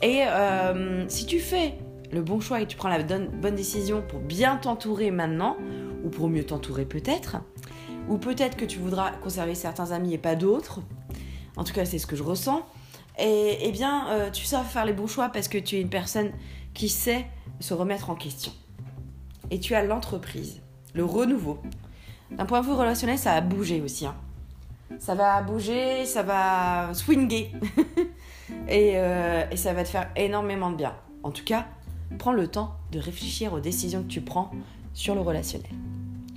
Et 0.02 0.22
euh, 0.26 1.04
si 1.08 1.26
tu 1.26 1.38
fais 1.38 1.74
le 2.12 2.22
bon 2.22 2.40
choix 2.40 2.60
et 2.60 2.66
tu 2.66 2.76
prends 2.76 2.88
la 2.88 3.02
bonne 3.02 3.54
décision 3.54 4.02
pour 4.06 4.20
bien 4.20 4.56
t'entourer 4.56 5.10
maintenant, 5.10 5.56
ou 6.04 6.08
pour 6.08 6.28
mieux 6.28 6.44
t'entourer 6.44 6.84
peut-être, 6.84 7.38
ou 8.08 8.18
peut-être 8.18 8.56
que 8.56 8.64
tu 8.64 8.78
voudras 8.78 9.12
conserver 9.12 9.54
certains 9.54 9.92
amis 9.92 10.14
et 10.14 10.18
pas 10.18 10.36
d'autres, 10.36 10.80
en 11.56 11.64
tout 11.64 11.72
cas 11.72 11.84
c'est 11.84 11.98
ce 11.98 12.06
que 12.06 12.16
je 12.16 12.22
ressens, 12.22 12.66
et 13.18 13.58
eh 13.62 13.72
bien 13.72 14.08
euh, 14.10 14.30
tu 14.30 14.44
sais 14.44 14.56
faire 14.62 14.84
les 14.84 14.92
bons 14.92 15.06
choix 15.06 15.28
parce 15.28 15.48
que 15.48 15.58
tu 15.58 15.76
es 15.76 15.80
une 15.80 15.88
personne 15.88 16.30
qui 16.74 16.88
sait 16.88 17.26
se 17.60 17.74
remettre 17.74 18.10
en 18.10 18.14
question. 18.14 18.52
Et 19.50 19.60
tu 19.60 19.74
as 19.74 19.82
l'entreprise, 19.84 20.60
le 20.94 21.04
renouveau. 21.04 21.58
D'un 22.30 22.44
point 22.44 22.60
de 22.60 22.66
vue 22.66 22.72
relationnel, 22.72 23.18
ça 23.18 23.34
va 23.34 23.40
bouger 23.40 23.80
aussi. 23.80 24.06
Hein. 24.06 24.16
Ça 24.98 25.14
va 25.14 25.40
bouger, 25.42 26.04
ça 26.04 26.22
va 26.22 26.92
swinguer. 26.94 27.52
Euh, 28.68 29.44
et, 29.50 29.56
ça 29.56 29.72
va 29.72 29.82
te 29.82 29.88
faire 29.88 30.08
énormément 30.14 30.70
de 30.70 30.76
bien. 30.76 30.94
En 31.24 31.32
tout 31.32 31.42
cas, 31.42 31.66
prends 32.16 32.32
le 32.32 32.46
temps 32.46 32.76
de 32.92 33.00
réfléchir 33.00 33.52
aux 33.52 33.58
décisions 33.58 34.02
que 34.02 34.08
tu 34.08 34.20
prends 34.20 34.52
sur 34.92 35.16
le 35.16 35.20
relationnel. 35.20 35.70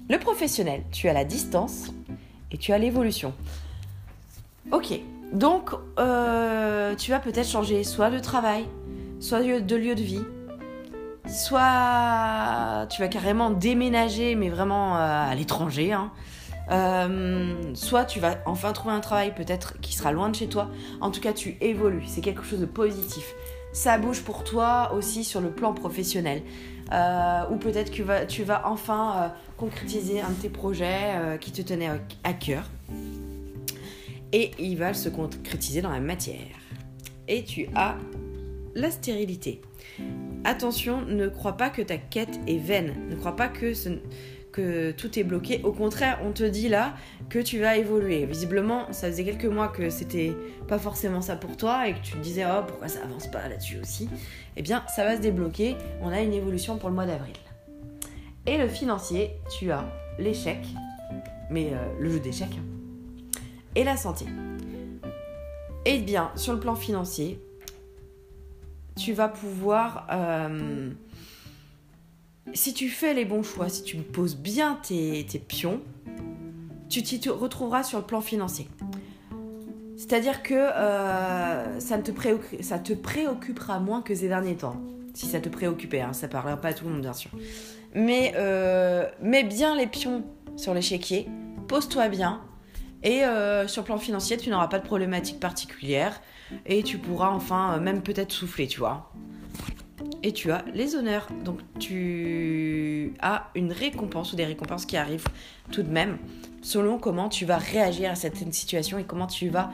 Le 0.10 0.18
professionnel, 0.18 0.82
tu 0.92 1.08
as 1.08 1.14
la 1.14 1.24
distance 1.24 1.92
et 2.52 2.58
tu 2.58 2.74
as 2.74 2.80
l'évolution. 2.80 3.32
Ok, 4.72 5.00
donc 5.34 5.70
euh, 6.00 6.96
tu 6.96 7.12
vas 7.12 7.20
peut-être 7.20 7.48
changer 7.48 7.84
soit 7.84 8.10
de 8.10 8.18
travail, 8.18 8.66
soit 9.20 9.42
de 9.42 9.76
lieu 9.76 9.94
de 9.94 10.02
vie, 10.02 10.24
soit 11.28 12.88
tu 12.90 13.04
vas 13.04 13.08
carrément 13.08 13.52
déménager, 13.52 14.34
mais 14.34 14.50
vraiment 14.50 14.98
euh, 14.98 15.30
à 15.30 15.36
l'étranger. 15.36 15.94
Hein. 15.94 16.12
Euh, 16.72 17.54
soit 17.76 18.06
tu 18.06 18.20
vas 18.20 18.38
enfin 18.48 18.74
trouver 18.74 18.96
un 18.96 19.02
travail 19.02 19.36
peut-être 19.36 19.80
qui 19.80 19.94
sera 19.94 20.12
loin 20.12 20.30
de 20.30 20.36
chez 20.36 20.48
toi. 20.48 20.70
En 21.02 21.12
tout 21.12 21.22
cas, 21.22 21.34
tu 21.34 21.56
évolues. 21.62 22.06
C'est 22.08 22.22
quelque 22.22 22.44
chose 22.44 22.60
de 22.60 22.66
positif. 22.66 23.36
Ça 23.74 24.00
bouge 24.00 24.24
pour 24.24 24.44
toi 24.44 24.92
aussi 24.96 25.24
sur 25.24 25.40
le 25.40 25.52
plan 25.52 25.74
professionnel. 25.74 26.42
Ou 26.92 27.58
peut-être 27.58 27.92
que 27.92 28.26
tu 28.26 28.44
vas 28.44 28.64
enfin 28.66 29.32
concrétiser 29.60 30.22
un 30.22 30.30
de 30.30 30.42
tes 30.42 30.50
projets 30.50 31.38
qui 31.42 31.52
te 31.52 31.62
tenait 31.62 31.90
à 32.24 32.34
cœur. 32.34 32.64
Et 34.32 34.52
il 34.58 34.78
va 34.78 34.94
se 34.94 35.10
concrétiser 35.10 35.82
dans 35.82 35.92
la 35.92 36.00
matière. 36.00 36.56
Et 37.28 37.44
tu 37.44 37.68
as 37.76 37.98
la 38.76 38.90
stérilité. 38.90 39.62
Attention, 40.46 41.02
ne 41.02 41.28
crois 41.28 41.58
pas 41.58 41.70
que 41.70 41.82
ta 41.82 41.98
quête 41.98 42.40
est 42.48 42.58
vaine. 42.58 42.94
Ne 43.10 43.16
crois 43.16 43.36
pas 43.36 43.50
que 43.50 44.92
tout 44.92 45.20
est 45.20 45.24
bloqué. 45.24 45.62
Au 45.64 45.72
contraire, 45.72 46.20
on 46.24 46.32
te 46.32 46.44
dit 46.44 46.70
là 46.70 46.96
que 47.30 47.40
tu 47.40 47.60
vas 47.60 47.76
évoluer. 47.78 48.26
Visiblement, 48.26 48.92
ça 48.94 49.08
faisait 49.08 49.26
quelques 49.26 49.46
mois 49.46 49.68
que 49.68 49.90
c'était 49.90 50.34
pas 50.68 50.80
forcément 50.80 51.22
ça 51.22 51.36
pour 51.36 51.58
toi 51.58 51.88
et 51.88 51.94
que 51.94 52.00
tu 52.02 52.14
te 52.14 52.18
disais 52.18 52.46
oh 52.46 52.64
pourquoi 52.68 52.88
ça 52.88 53.00
avance 53.04 53.28
pas 53.28 53.48
là-dessus 53.50 53.80
aussi? 53.82 54.10
Eh 54.56 54.62
bien, 54.62 54.84
ça 54.96 55.04
va 55.04 55.18
se 55.18 55.22
débloquer. 55.22 55.76
On 56.02 56.10
a 56.10 56.22
une 56.22 56.34
évolution 56.34 56.78
pour 56.78 56.90
le 56.90 56.96
mois 56.96 57.06
d'avril. 57.06 57.36
Et 58.50 58.58
le 58.58 58.68
financier, 58.68 59.30
tu 59.60 59.70
as 59.70 59.86
l'échec, 60.18 60.58
mais 61.52 61.70
euh, 61.72 61.78
le 62.00 62.10
jeu 62.10 62.20
d'échecs, 62.20 62.58
et 63.76 63.84
la 63.84 63.96
santé. 63.96 64.26
Eh 65.86 66.00
bien, 66.00 66.32
sur 66.36 66.54
le 66.54 66.60
plan 66.60 66.74
financier, 66.74 67.40
tu 68.98 69.14
vas 69.14 69.30
pouvoir 69.30 70.08
euh, 70.12 70.90
si 72.52 72.74
tu 72.74 72.90
fais 72.90 73.14
les 73.14 73.24
bons 73.24 73.44
choix, 73.44 73.70
si 73.70 73.84
tu 73.84 73.98
poses 73.98 74.36
bien 74.36 74.80
tes, 74.82 75.24
pions, 75.48 75.80
tu 76.90 77.04
t'y 77.04 77.30
retrouveras 77.30 77.84
sur 77.84 78.00
le 78.00 78.06
plan 78.06 78.20
financier. 78.20 78.68
C'est-à-dire 79.96 80.42
que 80.42 80.56
euh, 80.56 81.80
ça, 81.80 82.00
te 82.00 82.12
ça 82.64 82.80
te 82.80 82.94
préoccupera 82.94 83.80
moins 83.80 84.02
que 84.02 84.16
ces 84.16 84.28
derniers 84.28 84.56
temps. 84.56 84.82
Si 85.14 85.28
ça 85.28 85.40
te 85.40 85.50
préoccupait, 85.50 86.02
hein, 86.02 86.14
ça 86.14 86.26
ne 86.26 86.32
parlera 86.32 86.58
pas 86.58 86.70
à 86.70 86.74
tout 86.74 86.86
le 86.86 86.94
monde 86.94 87.02
bien 87.02 87.14
sûr. 87.14 87.30
Mais 87.94 88.34
euh, 88.36 89.08
mets 89.22 89.44
bien 89.44 89.76
les 89.76 89.88
pions 89.88 90.24
sur 90.56 90.74
l'échiquier, 90.74 91.28
pose-toi 91.68 92.10
bien, 92.10 92.42
et 93.04 93.24
euh, 93.24 93.68
sur 93.68 93.82
le 93.82 93.86
plan 93.86 93.98
financier, 93.98 94.38
tu 94.38 94.50
n'auras 94.50 94.68
pas 94.68 94.80
de 94.80 94.86
problématique 94.86 95.40
particulière, 95.40 96.22
et 96.66 96.84
tu 96.84 96.98
pourras 96.98 97.30
enfin 97.30 97.80
même 97.80 98.02
peut-être 98.02 98.32
souffler, 98.32 98.68
tu 98.68 98.80
vois 98.80 99.12
et 100.24 100.34
tu 100.34 100.52
as 100.52 100.64
les 100.74 100.96
honneurs. 100.96 101.28
Donc 101.44 101.60
tu 101.80 103.14
as 103.22 103.50
une 103.56 103.72
récompense 103.72 104.34
ou 104.34 104.36
des 104.36 104.46
récompenses 104.46 104.86
qui 104.86 104.98
arrivent 104.98 105.28
tout 105.72 105.84
de 105.84 105.90
même 105.90 106.18
selon 106.62 106.98
comment 106.98 107.30
tu 107.30 107.46
vas 107.46 107.58
réagir 107.58 108.12
à 108.12 108.16
cette 108.16 108.38
situation 108.54 108.98
et 108.98 109.04
comment 109.04 109.28
tu 109.28 109.50
vas, 109.50 109.72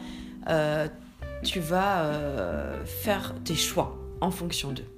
euh, 0.49 0.87
tu 1.43 1.59
vas 1.59 2.03
euh, 2.03 2.85
faire 2.85 3.33
tes 3.43 3.55
choix 3.55 3.97
en 4.21 4.31
fonction 4.31 4.71
d'eux. 4.71 4.94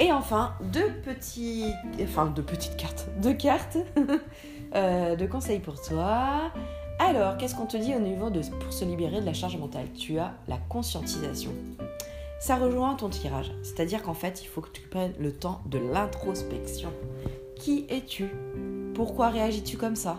Et 0.00 0.10
enfin, 0.10 0.54
deux, 0.72 0.90
petits, 1.04 1.66
enfin, 2.02 2.26
deux 2.26 2.42
petites 2.42 2.76
cartes, 2.76 3.08
deux 3.22 3.34
cartes 3.34 3.76
euh, 4.74 5.14
de 5.14 5.26
conseils 5.26 5.60
pour 5.60 5.80
toi. 5.80 6.50
Alors, 6.98 7.36
qu'est-ce 7.36 7.54
qu'on 7.54 7.66
te 7.66 7.76
dit 7.76 7.94
au 7.94 8.00
niveau 8.00 8.30
de 8.30 8.40
pour 8.40 8.72
se 8.72 8.84
libérer 8.84 9.20
de 9.20 9.26
la 9.26 9.34
charge 9.34 9.56
mentale? 9.56 9.86
Tu 9.92 10.18
as 10.18 10.32
la 10.48 10.56
conscientisation 10.68 11.52
ça 12.40 12.56
rejoint 12.56 12.94
ton 12.94 13.10
tirage. 13.10 13.52
C'est-à-dire 13.62 14.02
qu'en 14.02 14.14
fait, 14.14 14.42
il 14.42 14.46
faut 14.46 14.62
que 14.62 14.70
tu 14.70 14.80
prennes 14.80 15.12
le 15.20 15.30
temps 15.30 15.60
de 15.66 15.78
l'introspection. 15.78 16.90
Qui 17.54 17.84
es-tu? 17.90 18.30
Pourquoi 18.94 19.28
réagis-tu 19.28 19.76
comme 19.76 19.94
ça? 19.94 20.18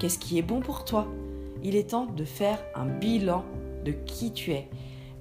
Qu'est-ce 0.00 0.18
qui 0.18 0.38
est 0.38 0.42
bon 0.42 0.60
pour 0.60 0.84
toi? 0.84 1.06
Il 1.62 1.76
est 1.76 1.90
temps 1.90 2.06
de 2.06 2.24
faire 2.24 2.58
un 2.74 2.86
bilan 2.86 3.44
de 3.84 3.92
qui 3.92 4.32
tu 4.32 4.52
es. 4.52 4.68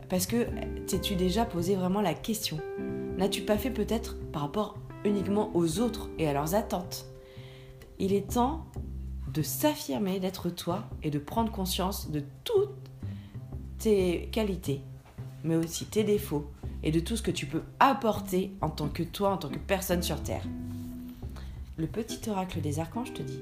Parce 0.08 0.26
que 0.26 0.48
t'es-tu 0.88 1.16
déjà 1.16 1.44
posé 1.44 1.76
vraiment 1.76 2.00
la 2.00 2.14
question? 2.14 2.58
N'as-tu 3.18 3.42
pas 3.42 3.58
fait 3.58 3.72
peut-être 3.72 4.16
par 4.32 4.44
rapport 4.44 4.78
uniquement 5.04 5.52
aux 5.56 5.80
autres 5.80 6.10
et 6.18 6.28
à 6.28 6.34
leurs 6.34 6.56
attentes? 6.56 7.06
Il 8.00 8.14
est 8.14 8.34
temps 8.34 8.66
de 9.34 9.42
s'affirmer, 9.42 10.20
d'être 10.20 10.50
toi 10.50 10.84
et 11.04 11.10
de 11.10 11.20
prendre 11.20 11.52
conscience 11.52 12.12
de 12.12 12.24
toutes 12.44 12.70
tes 13.80 14.30
qualités 14.32 14.82
mais 15.44 15.56
aussi 15.56 15.86
tes 15.86 16.04
défauts 16.04 16.46
et 16.84 16.92
de 16.92 17.00
tout 17.00 17.16
ce 17.16 17.22
que 17.22 17.32
tu 17.32 17.46
peux 17.46 17.64
apporter 17.80 18.52
en 18.62 18.70
tant 18.70 18.88
que 18.88 19.04
toi, 19.04 19.32
en 19.32 19.38
tant 19.38 19.50
que 19.50 19.58
personne 19.58 20.04
sur 20.04 20.22
Terre. 20.22 20.44
Le 21.78 21.88
petit 21.88 22.30
oracle 22.30 22.62
des 22.62 22.80
archanges 22.80 23.14
te 23.14 23.24
dit 23.24 23.42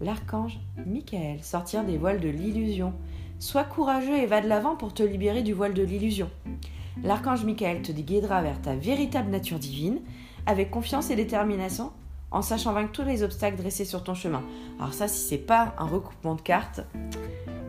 L'archange 0.00 0.58
Michael 0.86 1.42
sortir 1.42 1.84
des 1.84 1.98
voiles 1.98 2.20
de 2.20 2.28
l'illusion. 2.28 2.92
Sois 3.38 3.64
courageux 3.64 4.18
et 4.18 4.26
va 4.26 4.40
de 4.40 4.48
l'avant 4.48 4.76
pour 4.76 4.94
te 4.94 5.02
libérer 5.02 5.42
du 5.42 5.52
voile 5.52 5.74
de 5.74 5.82
l'illusion. 5.82 6.30
L'archange 7.02 7.44
Michael 7.44 7.82
te 7.82 7.92
guidera 7.92 8.42
vers 8.42 8.60
ta 8.60 8.74
véritable 8.74 9.30
nature 9.30 9.58
divine 9.58 10.00
avec 10.46 10.70
confiance 10.70 11.10
et 11.10 11.16
détermination 11.16 11.92
en 12.30 12.42
sachant 12.42 12.72
vaincre 12.72 12.92
tous 12.92 13.04
les 13.04 13.22
obstacles 13.22 13.56
dressés 13.56 13.84
sur 13.84 14.02
ton 14.02 14.14
chemin. 14.14 14.42
Alors 14.78 14.94
ça, 14.94 15.08
si 15.08 15.28
c'est 15.28 15.38
pas 15.38 15.74
un 15.78 15.86
recoupement 15.86 16.34
de 16.34 16.40
cartes, 16.40 16.80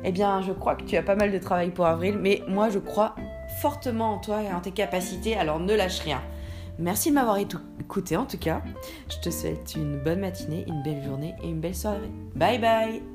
eh 0.03 0.11
bien, 0.11 0.41
je 0.41 0.51
crois 0.51 0.75
que 0.75 0.83
tu 0.83 0.97
as 0.97 1.03
pas 1.03 1.15
mal 1.15 1.31
de 1.31 1.37
travail 1.37 1.71
pour 1.71 1.85
avril, 1.85 2.17
mais 2.19 2.41
moi, 2.47 2.69
je 2.69 2.79
crois 2.79 3.15
fortement 3.61 4.13
en 4.13 4.17
toi 4.17 4.41
et 4.41 4.51
en 4.51 4.59
tes 4.59 4.71
capacités, 4.71 5.35
alors 5.35 5.59
ne 5.59 5.73
lâche 5.73 5.99
rien. 5.99 6.21
Merci 6.79 7.09
de 7.09 7.15
m'avoir 7.15 7.37
écouté 7.37 8.17
en 8.17 8.25
tout 8.25 8.39
cas. 8.39 8.61
Je 9.09 9.17
te 9.19 9.29
souhaite 9.29 9.75
une 9.75 9.99
bonne 9.99 10.21
matinée, 10.21 10.65
une 10.67 10.81
belle 10.81 11.03
journée 11.03 11.35
et 11.43 11.49
une 11.49 11.59
belle 11.59 11.75
soirée. 11.75 12.09
Bye 12.35 12.59
bye 12.59 13.12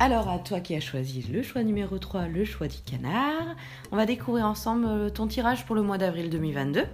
Alors 0.00 0.28
à 0.28 0.38
toi 0.40 0.58
qui 0.58 0.74
as 0.74 0.80
choisi 0.80 1.22
le 1.22 1.42
choix 1.42 1.62
numéro 1.62 1.98
3, 1.98 2.26
le 2.26 2.44
choix 2.44 2.66
du 2.66 2.78
canard, 2.78 3.54
on 3.92 3.96
va 3.96 4.06
découvrir 4.06 4.44
ensemble 4.44 5.12
ton 5.12 5.28
tirage 5.28 5.64
pour 5.64 5.76
le 5.76 5.82
mois 5.82 5.98
d'avril 5.98 6.30
2022. 6.30 6.84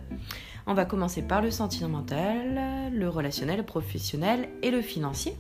On 0.67 0.75
va 0.75 0.85
commencer 0.85 1.23
par 1.23 1.41
le 1.41 1.51
sentimental, 1.51 2.93
le 2.93 3.09
relationnel, 3.09 3.57
le 3.57 3.65
professionnel 3.65 4.51
et 4.63 4.71
le 4.71 4.83
financier. 4.83 5.35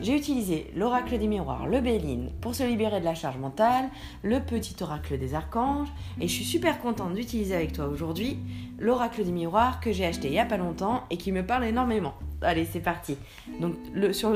J'ai 0.00 0.16
utilisé 0.16 0.70
l'oracle 0.76 1.18
des 1.18 1.26
miroirs, 1.26 1.66
le 1.66 1.80
Béline, 1.80 2.30
pour 2.40 2.54
se 2.54 2.62
libérer 2.62 3.00
de 3.00 3.04
la 3.04 3.16
charge 3.16 3.38
mentale, 3.38 3.88
le 4.22 4.38
petit 4.40 4.76
oracle 4.80 5.18
des 5.18 5.34
archanges, 5.34 5.88
et 6.20 6.28
je 6.28 6.32
suis 6.32 6.44
super 6.44 6.80
contente 6.80 7.14
d'utiliser 7.14 7.54
avec 7.54 7.72
toi 7.72 7.86
aujourd'hui 7.86 8.38
l'oracle 8.78 9.24
des 9.24 9.32
miroirs 9.32 9.80
que 9.80 9.92
j'ai 9.92 10.06
acheté 10.06 10.28
il 10.28 10.32
n'y 10.32 10.38
a 10.38 10.44
pas 10.44 10.56
longtemps 10.56 11.02
et 11.10 11.16
qui 11.16 11.32
me 11.32 11.44
parle 11.44 11.64
énormément. 11.64 12.14
Allez, 12.42 12.64
c'est 12.64 12.78
parti. 12.78 13.16
Donc, 13.60 13.74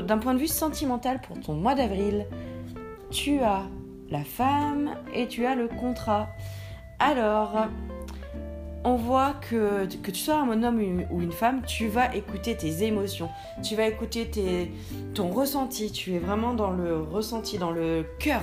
d'un 0.04 0.18
point 0.18 0.34
de 0.34 0.40
vue 0.40 0.48
sentimental 0.48 1.20
pour 1.20 1.38
ton 1.38 1.54
mois 1.54 1.76
d'avril, 1.76 2.26
tu 3.12 3.40
as 3.40 3.64
la 4.10 4.24
femme 4.24 4.96
et 5.14 5.28
tu 5.28 5.44
as 5.46 5.54
le 5.54 5.68
contrat. 5.68 6.28
Alors, 6.98 7.66
on 8.84 8.96
voit 8.96 9.34
que, 9.34 9.86
que 10.02 10.10
tu 10.10 10.18
sois 10.18 10.40
un 10.40 10.62
homme 10.62 11.04
ou 11.10 11.20
une 11.20 11.32
femme, 11.32 11.62
tu 11.66 11.88
vas 11.88 12.14
écouter 12.16 12.56
tes 12.56 12.84
émotions, 12.84 13.28
tu 13.62 13.76
vas 13.76 13.86
écouter 13.86 14.72
ton 15.14 15.30
ressenti, 15.30 15.92
tu 15.92 16.14
es 16.14 16.18
vraiment 16.18 16.54
dans 16.54 16.70
le 16.70 17.00
ressenti, 17.00 17.58
dans 17.58 17.70
le 17.70 18.04
cœur. 18.18 18.42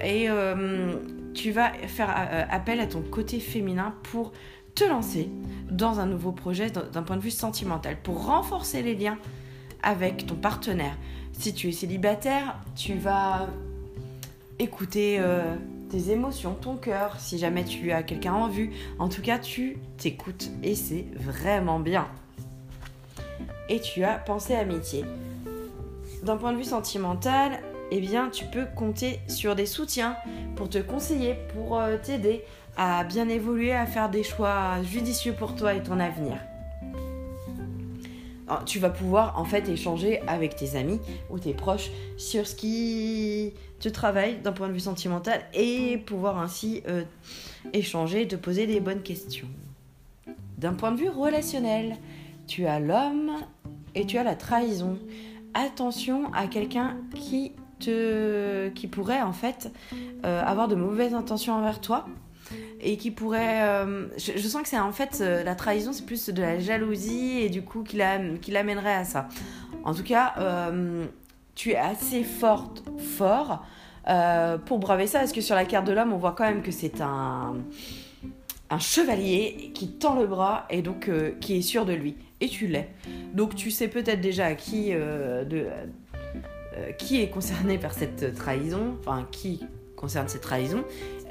Et 0.00 0.28
euh, 0.28 0.94
tu 1.34 1.52
vas 1.52 1.72
faire 1.86 2.14
euh, 2.16 2.44
appel 2.50 2.80
à 2.80 2.86
ton 2.86 3.02
côté 3.02 3.38
féminin 3.38 3.94
pour 4.02 4.32
te 4.74 4.84
lancer 4.84 5.30
dans 5.70 6.00
un 6.00 6.06
nouveau 6.06 6.32
projet 6.32 6.70
d'un 6.70 7.02
point 7.02 7.16
de 7.16 7.22
vue 7.22 7.30
sentimental, 7.30 7.96
pour 8.02 8.26
renforcer 8.26 8.82
les 8.82 8.96
liens 8.96 9.18
avec 9.82 10.26
ton 10.26 10.34
partenaire. 10.34 10.96
Si 11.32 11.54
tu 11.54 11.68
es 11.68 11.72
célibataire, 11.72 12.56
tu 12.74 12.94
vas 12.94 13.48
écouter 14.64 15.18
euh, 15.20 15.56
tes 15.90 16.10
émotions, 16.10 16.54
ton 16.54 16.76
cœur, 16.76 17.20
si 17.20 17.38
jamais 17.38 17.64
tu 17.64 17.92
as 17.92 18.02
quelqu'un 18.02 18.32
en 18.32 18.48
vue. 18.48 18.72
En 18.98 19.08
tout 19.08 19.22
cas, 19.22 19.38
tu 19.38 19.78
t'écoutes 19.98 20.50
et 20.62 20.74
c'est 20.74 21.06
vraiment 21.14 21.78
bien. 21.78 22.08
Et 23.68 23.80
tu 23.80 24.04
as 24.04 24.14
pensé 24.14 24.54
amitié. 24.54 25.04
D'un 26.22 26.36
point 26.36 26.52
de 26.52 26.56
vue 26.56 26.64
sentimental, 26.64 27.60
eh 27.90 28.00
bien, 28.00 28.30
tu 28.30 28.46
peux 28.46 28.64
compter 28.74 29.20
sur 29.28 29.54
des 29.54 29.66
soutiens 29.66 30.16
pour 30.56 30.68
te 30.70 30.78
conseiller, 30.78 31.36
pour 31.52 31.78
euh, 31.78 31.96
t'aider 32.02 32.42
à 32.76 33.04
bien 33.04 33.28
évoluer, 33.28 33.72
à 33.72 33.86
faire 33.86 34.08
des 34.08 34.22
choix 34.22 34.82
judicieux 34.82 35.34
pour 35.34 35.54
toi 35.54 35.74
et 35.74 35.82
ton 35.82 36.00
avenir. 36.00 36.38
Ah, 38.54 38.62
tu 38.64 38.78
vas 38.78 38.90
pouvoir 38.90 39.36
en 39.36 39.44
fait 39.44 39.68
échanger 39.68 40.20
avec 40.28 40.54
tes 40.54 40.76
amis 40.76 41.00
ou 41.28 41.40
tes 41.40 41.54
proches 41.54 41.90
sur 42.16 42.46
ce 42.46 42.54
qui 42.54 43.52
te 43.80 43.88
travaille 43.88 44.38
d'un 44.38 44.52
point 44.52 44.68
de 44.68 44.72
vue 44.72 44.80
sentimental 44.80 45.40
et 45.54 45.98
pouvoir 45.98 46.38
ainsi 46.38 46.82
euh, 46.86 47.02
échanger, 47.72 48.28
te 48.28 48.36
poser 48.36 48.68
des 48.68 48.78
bonnes 48.78 49.02
questions. 49.02 49.48
D'un 50.58 50.74
point 50.74 50.92
de 50.92 50.98
vue 50.98 51.08
relationnel, 51.08 51.96
tu 52.46 52.66
as 52.66 52.78
l'homme 52.78 53.32
et 53.96 54.06
tu 54.06 54.18
as 54.18 54.22
la 54.22 54.36
trahison. 54.36 54.98
Attention 55.54 56.32
à 56.32 56.46
quelqu'un 56.46 56.96
qui 57.14 57.52
te 57.80 58.68
pourrait 58.86 59.22
en 59.22 59.32
fait 59.32 59.72
euh, 60.24 60.42
avoir 60.44 60.68
de 60.68 60.76
mauvaises 60.76 61.14
intentions 61.14 61.54
envers 61.54 61.80
toi 61.80 62.06
et 62.80 62.96
qui 62.96 63.10
pourrait. 63.10 63.62
Euh, 63.62 64.06
je, 64.18 64.46
sens 64.46 64.62
que 64.62 64.68
c'est 64.68 64.78
en 64.78 64.92
fait 64.92 65.18
euh, 65.20 65.42
la 65.42 65.54
trahison, 65.54 65.92
c'est 65.92 66.06
plus 66.06 66.28
de 66.28 66.40
la 66.40 66.60
jalousie 66.60 67.38
et 67.40 67.48
du 67.48 67.62
coup 67.62 67.82
qui 67.82 67.96
l'amènerait 67.96 68.94
à 68.94 69.04
ça. 69.04 69.28
En 69.84 69.94
tout 69.94 70.02
cas, 70.02 70.34
euh, 70.38 71.06
tu 71.54 71.70
es 71.70 71.76
assez 71.76 72.22
forte, 72.22 72.84
fort 72.98 73.64
pour 74.66 74.78
braver 74.78 75.06
ça, 75.06 75.20
parce 75.20 75.32
que 75.32 75.40
sur 75.40 75.54
la 75.54 75.64
carte 75.64 75.86
de 75.86 75.92
l'homme, 75.92 76.12
on 76.12 76.18
voit 76.18 76.32
quand 76.32 76.44
même 76.44 76.60
que 76.62 76.72
c'est 76.72 77.00
un 77.00 77.54
chevalier 78.78 79.70
qui 79.72 79.92
tend 79.92 80.18
le 80.18 80.26
bras 80.26 80.66
et 80.68 80.82
donc 80.82 81.10
qui 81.40 81.56
est 81.56 81.62
sûr 81.62 81.86
de 81.86 81.94
lui. 81.94 82.16
Et 82.40 82.48
tu 82.48 82.66
l'es. 82.66 82.90
Donc 83.32 83.54
tu 83.54 83.70
sais 83.70 83.88
peut-être 83.88 84.20
déjà 84.20 84.54
qui 84.54 84.90
est 84.90 84.98
concerné 87.32 87.78
par 87.78 87.94
cette 87.94 88.34
trahison, 88.34 88.96
enfin 89.00 89.26
qui 89.30 89.64
concerne 89.96 90.28
cette 90.28 90.42
trahison, 90.42 90.84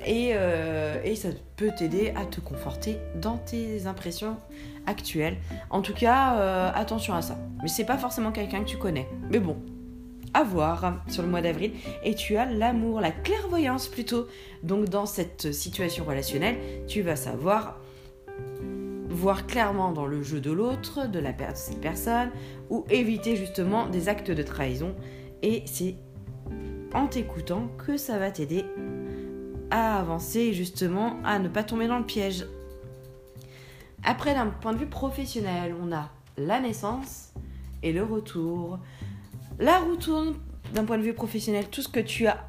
euh, 0.08 1.02
et, 1.04 1.16
ça 1.16 1.30
peut 1.56 1.72
t'aider 1.78 2.14
à 2.16 2.26
te 2.26 2.40
conforter 2.40 2.98
dans 3.16 3.38
tes 3.38 3.88
impressions 3.88 4.38
actuelles. 4.86 5.38
En 5.70 5.82
tout 5.82 5.94
cas, 5.94 6.38
euh, 6.38 6.72
attention 6.74 7.14
à 7.14 7.22
ça. 7.22 7.38
Mais 7.62 7.68
c'est 7.68 7.86
pas 7.86 7.98
forcément 7.98 8.32
quelqu'un 8.32 8.64
que 8.64 8.70
tu 8.70 8.78
connais. 8.78 9.08
Mais 9.32 9.40
bon, 9.40 9.58
à 10.34 10.44
voir 10.44 11.04
sur 11.08 11.24
le 11.24 11.30
mois 11.30 11.42
d'avril. 11.42 11.72
Et 12.04 12.16
tu 12.16 12.38
as 12.38 12.46
l'amour, 12.46 13.02
la 13.02 13.12
clairvoyance 13.12 13.88
plutôt. 13.88 14.28
Donc 14.64 14.90
dans 14.90 15.06
cette 15.06 15.52
situation 15.54 16.06
relationnelle, 16.06 16.58
tu 16.88 17.02
vas 17.02 17.16
savoir 17.16 17.80
voir 19.10 19.46
clairement 19.46 19.92
dans 19.92 20.08
le 20.08 20.24
jeu 20.24 20.42
de 20.42 20.52
l'autre, 20.52 21.08
de, 21.08 21.20
la, 21.20 21.34
de 21.34 21.44
cette 21.54 21.80
personne, 21.80 22.32
ou 22.70 22.84
éviter 22.90 23.36
justement 23.36 23.88
des 23.88 24.10
actes 24.10 24.32
de 24.32 24.44
trahison. 24.44 24.96
Et 25.44 25.62
c'est 25.66 25.96
en 26.94 27.08
t'écoutant 27.08 27.70
que 27.86 27.98
ça 27.98 28.18
va 28.18 28.32
t'aider 28.32 28.66
à 29.72 30.00
avancer 30.00 30.54
justement 30.54 31.18
à 31.24 31.40
ne 31.40 31.48
pas 31.48 31.64
tomber 31.64 31.88
dans 31.88 31.98
le 31.98 32.06
piège. 32.06 32.46
Après, 34.04 34.34
d'un 34.34 34.48
point 34.48 34.74
de 34.74 34.78
vue 34.78 34.88
professionnel, 34.88 35.76
on 35.82 35.92
a 35.92 36.10
la 36.38 36.60
naissance 36.60 37.34
et 37.82 37.94
le 37.94 38.04
retour. 38.04 38.80
La 39.60 39.80
roue 39.80 39.96
tourne 39.96 40.36
d'un 40.74 40.84
point 40.84 40.98
de 40.98 41.04
vue 41.04 41.14
professionnel, 41.14 41.68
tout 41.70 41.82
ce 41.82 41.90
que 41.90 42.00
tu 42.00 42.28
as. 42.28 42.46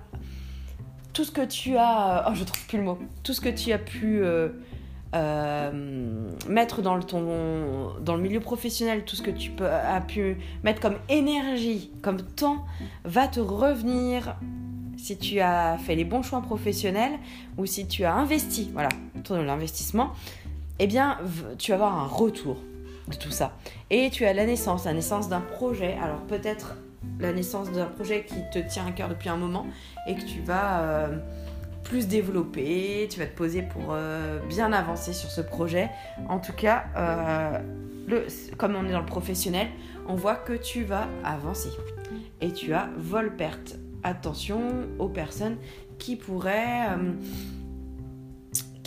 Tout 1.12 1.24
ce 1.24 1.31
que 1.31 1.44
tu 1.44 1.77
as. 1.77 2.27
Oh, 2.29 2.35
je 2.35 2.44
trouve 2.44 2.66
plus 2.66 2.79
le 2.79 2.85
mot. 2.85 2.98
Tout 3.22 3.33
ce 3.33 3.40
que 3.40 3.50
tu 3.50 3.72
as 3.72 3.79
pu 3.79 4.20
euh, 4.22 4.48
euh, 5.14 6.31
mettre 6.48 6.83
dans 6.83 6.96
le, 6.96 7.05
ton, 7.05 7.92
dans 8.00 8.16
le 8.16 8.22
milieu 8.22 8.40
professionnel, 8.40 9.05
tout 9.05 9.14
ce 9.14 9.22
que 9.22 9.31
tu 9.31 9.50
peux, 9.50 9.68
as 9.68 10.00
pu 10.00 10.38
mettre 10.64 10.81
comme 10.81 10.96
énergie, 11.09 11.92
comme 12.03 12.20
temps, 12.20 12.64
va 13.05 13.29
te 13.29 13.38
revenir 13.38 14.37
si 15.04 15.18
tu 15.18 15.38
as 15.40 15.76
fait 15.76 15.96
les 15.96 16.04
bons 16.04 16.22
choix 16.22 16.40
professionnels 16.40 17.12
ou 17.58 17.66
si 17.66 17.86
tu 17.86 18.04
as 18.04 18.14
investi, 18.14 18.70
voilà, 18.72 18.88
de 19.14 19.34
l'investissement, 19.34 20.12
eh 20.78 20.86
bien, 20.86 21.18
tu 21.58 21.72
vas 21.72 21.74
avoir 21.74 21.98
un 21.98 22.06
retour 22.06 22.56
de 23.08 23.14
tout 23.14 23.30
ça. 23.30 23.52
Et 23.90 24.08
tu 24.08 24.24
as 24.24 24.32
la 24.32 24.46
naissance, 24.46 24.86
la 24.86 24.94
naissance 24.94 25.28
d'un 25.28 25.42
projet. 25.42 25.94
Alors 26.02 26.22
peut-être 26.22 26.76
la 27.20 27.34
naissance 27.34 27.70
d'un 27.70 27.84
projet 27.84 28.24
qui 28.24 28.36
te 28.50 28.58
tient 28.66 28.86
à 28.86 28.92
cœur 28.92 29.10
depuis 29.10 29.28
un 29.28 29.36
moment 29.36 29.66
et 30.06 30.14
que 30.14 30.22
tu 30.22 30.40
vas 30.40 30.80
euh, 30.80 31.18
plus 31.82 32.08
développer, 32.08 33.06
tu 33.10 33.18
vas 33.18 33.26
te 33.26 33.36
poser 33.36 33.60
pour 33.60 33.88
euh, 33.90 34.38
bien 34.48 34.72
avancer 34.72 35.12
sur 35.12 35.30
ce 35.30 35.42
projet. 35.42 35.90
En 36.30 36.38
tout 36.38 36.54
cas, 36.54 36.86
euh, 36.96 37.58
comme 38.56 38.74
on 38.74 38.86
est 38.86 38.92
dans 38.92 39.00
le 39.00 39.06
professionnel, 39.06 39.68
on 40.08 40.14
voit 40.14 40.36
que 40.36 40.54
tu 40.54 40.82
vas 40.82 41.08
avancer. 41.24 41.68
Et 42.40 42.52
tu 42.52 42.72
as 42.72 42.88
vol-perte 42.96 43.76
attention 44.04 44.86
aux 44.98 45.08
personnes 45.08 45.56
qui 45.98 46.16
pourraient, 46.16 46.88
euh, 46.90 47.12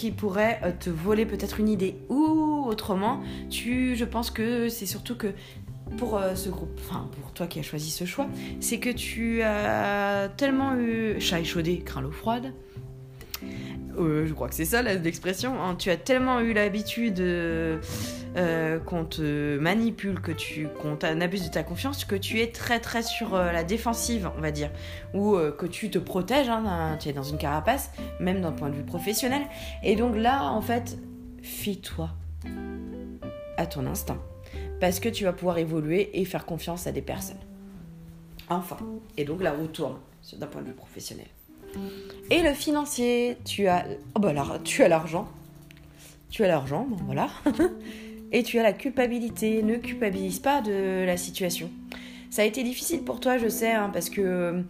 euh, 0.04 0.72
te 0.80 0.90
voler 0.90 1.26
peut-être 1.26 1.60
une 1.60 1.70
idée. 1.70 1.96
Ou 2.10 2.64
autrement, 2.68 3.22
tu, 3.50 3.96
je 3.96 4.06
pense 4.06 4.32
que 4.32 4.70
c'est 4.70 4.86
surtout 4.86 5.16
que 5.16 5.28
pour 5.98 6.18
euh, 6.18 6.36
ce 6.36 6.50
groupe, 6.50 6.80
enfin 6.80 7.10
pour 7.20 7.32
toi 7.32 7.48
qui 7.48 7.60
as 7.60 7.64
choisi 7.64 7.90
ce 7.90 8.06
choix, 8.06 8.28
c'est 8.60 8.80
que 8.80 8.90
tu 8.90 9.42
as 9.42 10.30
tellement 10.38 10.76
eu 10.76 11.20
chat 11.20 11.40
échaudé, 11.40 11.80
craint 11.80 12.02
l'eau 12.02 12.12
froide. 12.12 12.54
je 13.98 14.32
crois 14.34 14.50
que 14.50 14.56
c'est 14.56 14.66
ça 14.66 14.82
l'expression. 14.82 15.62
Hein. 15.62 15.76
Tu 15.76 15.90
as 15.90 15.98
tellement 15.98 16.40
eu 16.42 16.54
l'habitude 16.54 17.22
euh, 18.36 18.80
qu'on 18.80 19.06
te 19.06 19.58
manipule, 19.58 20.20
que 20.20 20.32
tu 20.32 20.68
qu'on 20.82 20.98
abuse 21.22 21.46
de 21.46 21.52
ta 21.52 21.64
confiance, 21.64 22.06
que 22.06 22.16
tu 22.16 22.40
es 22.40 22.48
très 22.48 22.80
très 22.80 23.02
sur 23.02 23.36
euh, 23.36 23.52
la 23.52 23.64
défensive, 23.64 24.30
on 24.38 24.42
va 24.42 24.52
dire, 24.52 24.70
ou 25.14 25.36
euh, 25.36 25.52
que 25.52 25.66
tu 25.66 25.90
te 25.90 25.98
protèges, 25.98 26.50
hein, 26.50 26.98
tu 27.00 27.10
es 27.10 27.14
dans 27.14 27.24
une 27.24 27.38
carapace, 27.38 27.92
même 28.20 28.42
d'un 28.42 28.52
point 28.52 28.70
de 28.70 28.76
vue 28.76 28.84
professionnel. 28.84 29.42
Et 29.84 29.96
donc 29.96 30.16
là, 30.16 30.52
en 30.52 30.62
fait, 30.62 30.98
fie-toi 31.42 32.10
à 33.58 33.66
ton 33.66 33.86
instinct, 33.88 34.22
parce 34.80 35.00
que 35.00 35.10
tu 35.10 35.24
vas 35.24 35.34
pouvoir 35.34 35.58
évoluer 35.58 36.20
et 36.20 36.26
faire 36.26 36.46
confiance 36.46 36.86
à 36.86 36.92
des 36.92 37.02
personnes. 37.02 37.38
Enfin, 38.50 38.78
et 39.18 39.26
donc 39.26 39.42
la 39.42 39.52
roue 39.52 39.68
tourne 39.68 39.98
d'un 40.38 40.48
point 40.48 40.62
de 40.62 40.68
vue 40.68 40.74
professionnel. 40.74 41.28
Et 42.30 42.42
le 42.42 42.54
financier, 42.54 43.38
tu 43.46 43.68
as, 43.68 43.86
oh 44.16 44.20
bah 44.20 44.34
tu 44.64 44.84
as 44.84 44.88
l'argent, 44.88 45.28
tu 46.30 46.44
as 46.44 46.48
l'argent, 46.48 46.86
bon 46.90 46.98
voilà. 47.06 47.30
et 48.32 48.44
tu 48.44 48.60
as 48.60 48.64
la 48.64 48.74
culpabilité. 48.74 49.64
Ne 49.64 49.76
culpabilise 49.76 50.40
pas 50.40 50.62
de 50.62 51.06
la 51.06 51.18
situation. 51.18 51.70
Ça 52.30 52.42
a 52.42 52.46
été 52.46 52.64
difficile 52.64 53.04
pour 53.04 53.20
toi, 53.20 53.38
je 53.38 53.48
sais, 53.48 53.72
hein, 53.72 53.90
parce 53.92 54.10
que 54.10 54.22
euh, 54.22 54.62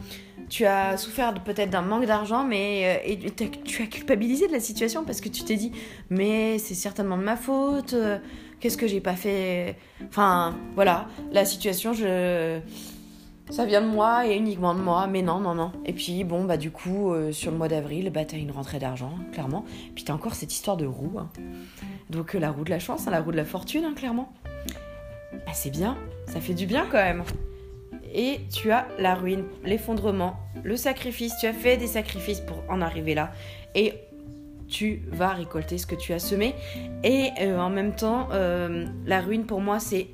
tu 0.48 0.66
as 0.66 0.96
souffert 0.98 1.34
peut-être 1.44 1.70
d'un 1.70 1.82
manque 1.82 2.06
d'argent, 2.06 2.44
mais 2.44 3.02
euh, 3.08 3.30
tu 3.66 3.82
as 3.82 3.88
culpabilisé 3.88 4.48
de 4.48 4.52
la 4.52 4.60
situation 4.60 5.04
parce 5.04 5.22
que 5.22 5.30
tu 5.30 5.44
t'es 5.44 5.56
dit, 5.56 5.72
mais 6.10 6.60
c'est 6.60 6.76
certainement 6.76 7.18
de 7.18 7.24
ma 7.24 7.36
faute. 7.36 7.94
Euh, 7.94 8.20
qu'est-ce 8.60 8.78
que 8.78 8.88
j'ai 8.88 9.02
pas 9.02 9.16
fait? 9.16 9.76
Enfin, 10.08 10.56
voilà, 10.76 11.08
la 11.32 11.46
situation, 11.46 11.94
je 11.94 12.60
ça 13.50 13.66
vient 13.66 13.82
de 13.82 13.88
moi 13.88 14.28
et 14.28 14.36
uniquement 14.36 14.76
de 14.76 14.82
moi, 14.82 15.08
mais 15.08 15.22
non, 15.22 15.40
non, 15.40 15.56
non. 15.56 15.72
Et 15.86 15.94
puis 15.94 16.24
bon, 16.24 16.44
bah 16.44 16.58
du 16.58 16.72
coup, 16.72 17.14
euh, 17.14 17.32
sur 17.32 17.52
le 17.52 17.58
mois 17.58 17.68
d'avril, 17.68 18.10
bah 18.14 18.26
t'as 18.26 18.38
une 18.38 18.52
rentrée 18.52 18.80
d'argent, 18.80 19.14
clairement. 19.32 19.64
Puis 19.96 20.04
t'as 20.04 20.14
encore 20.14 20.36
cette 20.36 20.54
histoire 20.54 20.78
de 20.78 20.86
roue. 20.86 21.18
hein. 21.18 21.30
Donc 22.10 22.36
euh, 22.36 22.40
la 22.40 22.52
roue 22.52 22.64
de 22.64 22.70
la 22.70 22.80
chance, 22.80 23.08
hein, 23.08 23.12
la 23.12 23.22
roue 23.22 23.32
de 23.32 23.38
la 23.38 23.46
fortune, 23.46 23.86
hein, 23.86 23.94
clairement. 23.96 24.32
Bah 25.46 25.52
c'est 25.54 25.70
bien, 25.70 25.98
ça 26.28 26.42
fait 26.42 26.54
du 26.54 26.66
bien 26.66 26.86
quand 26.92 26.98
même. 26.98 27.24
Et 28.14 28.40
tu 28.54 28.72
as 28.72 28.88
la 29.00 29.16
ruine, 29.16 29.44
l'effondrement, 29.64 30.38
le 30.64 30.76
sacrifice. 30.76 31.34
Tu 31.40 31.48
as 31.48 31.54
fait 31.54 31.78
des 31.78 31.88
sacrifices 31.88 32.40
pour 32.40 32.64
en 32.70 32.82
arriver 32.82 33.14
là. 33.16 33.32
Et 33.76 33.94
tu 34.68 35.04
vas 35.12 35.30
récolter 35.30 35.78
ce 35.78 35.86
que 35.86 35.96
tu 35.96 36.14
as 36.14 36.20
semé. 36.20 36.56
Et 37.04 37.30
euh, 37.42 37.60
en 37.60 37.70
même 37.70 37.96
temps, 37.96 38.30
la 39.06 39.22
ruine 39.22 39.46
pour 39.46 39.62
moi, 39.62 39.80
c'est 39.80 40.08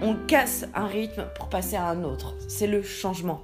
on 0.00 0.14
casse 0.14 0.66
un 0.74 0.86
rythme 0.86 1.26
pour 1.34 1.48
passer 1.48 1.76
à 1.76 1.88
un 1.88 2.04
autre. 2.04 2.34
C'est 2.48 2.66
le 2.66 2.82
changement. 2.82 3.42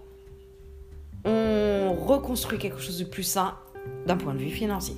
On 1.25 1.95
reconstruit 1.95 2.59
quelque 2.59 2.81
chose 2.81 2.99
de 2.99 3.05
plus 3.05 3.23
sain 3.23 3.55
d'un 4.07 4.17
point 4.17 4.35
de 4.35 4.39
vue 4.39 4.51
financier. 4.51 4.97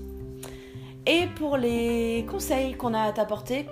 Et 1.06 1.26
pour 1.36 1.56
les 1.56 2.24
conseils 2.30 2.74
qu'on 2.74 2.94
a 2.94 3.02
à 3.02 3.12
t'apporter, 3.12 3.66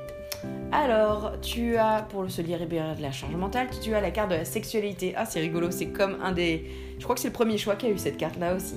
alors 0.71 1.33
tu 1.41 1.77
as 1.77 2.03
pour 2.03 2.31
se 2.31 2.43
libérer 2.43 2.67
de 2.67 3.03
la 3.03 3.13
charge 3.13 3.35
mentale, 3.35 3.69
tu 3.83 3.95
as 3.95 4.01
la 4.01 4.11
carte 4.11 4.31
de 4.31 4.37
la 4.37 4.45
sexualité. 4.45 5.15
Ah, 5.17 5.25
c'est 5.25 5.41
rigolo, 5.41 5.71
c'est 5.71 5.89
comme 5.89 6.19
un 6.23 6.33
des. 6.33 6.71
Je 6.99 7.05
crois 7.05 7.15
que 7.15 7.21
c'est 7.21 7.29
le 7.29 7.33
premier 7.33 7.59
choix 7.59 7.77
qui 7.77 7.87
a 7.87 7.91
eu 7.91 7.99
cette 7.99 8.17
carte-là 8.17 8.55
aussi. 8.55 8.77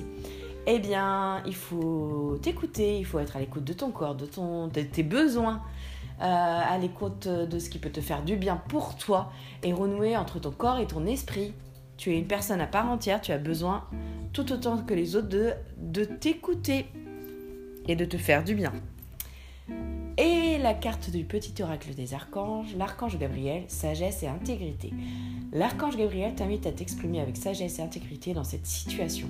Eh 0.66 0.78
bien, 0.78 1.42
il 1.46 1.54
faut 1.54 2.38
t'écouter, 2.42 2.98
il 2.98 3.04
faut 3.04 3.18
être 3.18 3.36
à 3.36 3.40
l'écoute 3.40 3.62
de 3.62 3.72
ton 3.72 3.90
corps, 3.92 4.16
de, 4.16 4.26
ton, 4.26 4.66
de 4.66 4.82
tes 4.82 5.04
besoins, 5.04 5.62
à 6.20 6.78
l'écoute 6.78 7.28
de 7.28 7.58
ce 7.58 7.70
qui 7.70 7.78
peut 7.78 7.90
te 7.90 8.00
faire 8.00 8.22
du 8.22 8.36
bien 8.36 8.56
pour 8.68 8.96
toi 8.96 9.30
et 9.62 9.72
renouer 9.72 10.16
entre 10.16 10.38
ton 10.38 10.50
corps 10.50 10.78
et 10.78 10.86
ton 10.86 11.06
esprit. 11.06 11.52
Tu 11.96 12.12
es 12.12 12.18
une 12.18 12.26
personne 12.26 12.60
à 12.60 12.66
part 12.66 12.88
entière, 12.90 13.20
tu 13.20 13.32
as 13.32 13.38
besoin 13.38 13.84
tout 14.32 14.52
autant 14.52 14.78
que 14.78 14.94
les 14.94 15.16
autres 15.16 15.28
de, 15.28 15.52
de 15.78 16.04
t'écouter 16.04 16.86
et 17.88 17.96
de 17.96 18.04
te 18.04 18.16
faire 18.16 18.44
du 18.44 18.54
bien. 18.54 18.72
Et 20.18 20.58
la 20.58 20.72
carte 20.72 21.10
du 21.10 21.24
petit 21.24 21.62
oracle 21.62 21.94
des 21.94 22.14
archanges, 22.14 22.74
l'archange 22.76 23.18
Gabriel, 23.18 23.64
sagesse 23.68 24.22
et 24.22 24.28
intégrité. 24.28 24.92
L'archange 25.52 25.96
Gabriel 25.96 26.34
t'invite 26.34 26.66
à 26.66 26.72
t'exprimer 26.72 27.20
avec 27.20 27.36
sagesse 27.36 27.78
et 27.78 27.82
intégrité 27.82 28.32
dans 28.32 28.44
cette 28.44 28.66
situation. 28.66 29.28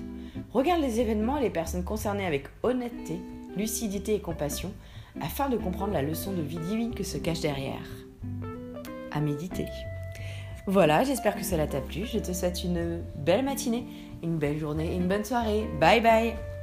Regarde 0.53 0.81
les 0.81 1.01
événements 1.01 1.39
et 1.39 1.43
les 1.43 1.51
personnes 1.51 1.85
concernées 1.85 2.27
avec 2.27 2.47
honnêteté, 2.63 3.21
lucidité 3.57 4.15
et 4.15 4.21
compassion 4.21 4.73
afin 5.21 5.49
de 5.49 5.57
comprendre 5.57 5.93
la 5.93 6.03
leçon 6.03 6.33
de 6.33 6.43
vie 6.43 6.59
divine 6.59 6.95
que 6.95 7.05
se 7.05 7.19
cache 7.19 7.41
derrière. 7.41 7.87
À 9.13 9.21
méditer. 9.21 9.67
Voilà, 10.67 11.05
j'espère 11.05 11.37
que 11.37 11.45
cela 11.45 11.67
t'a 11.67 11.81
plu. 11.81 12.07
Je 12.07 12.19
te 12.19 12.33
souhaite 12.33 12.65
une 12.65 13.03
belle 13.17 13.45
matinée, 13.45 13.87
une 14.23 14.37
belle 14.37 14.59
journée 14.59 14.93
et 14.93 14.97
une 14.97 15.09
bonne 15.09 15.25
soirée. 15.25 15.69
Bye 15.81 16.01
bye 16.01 16.56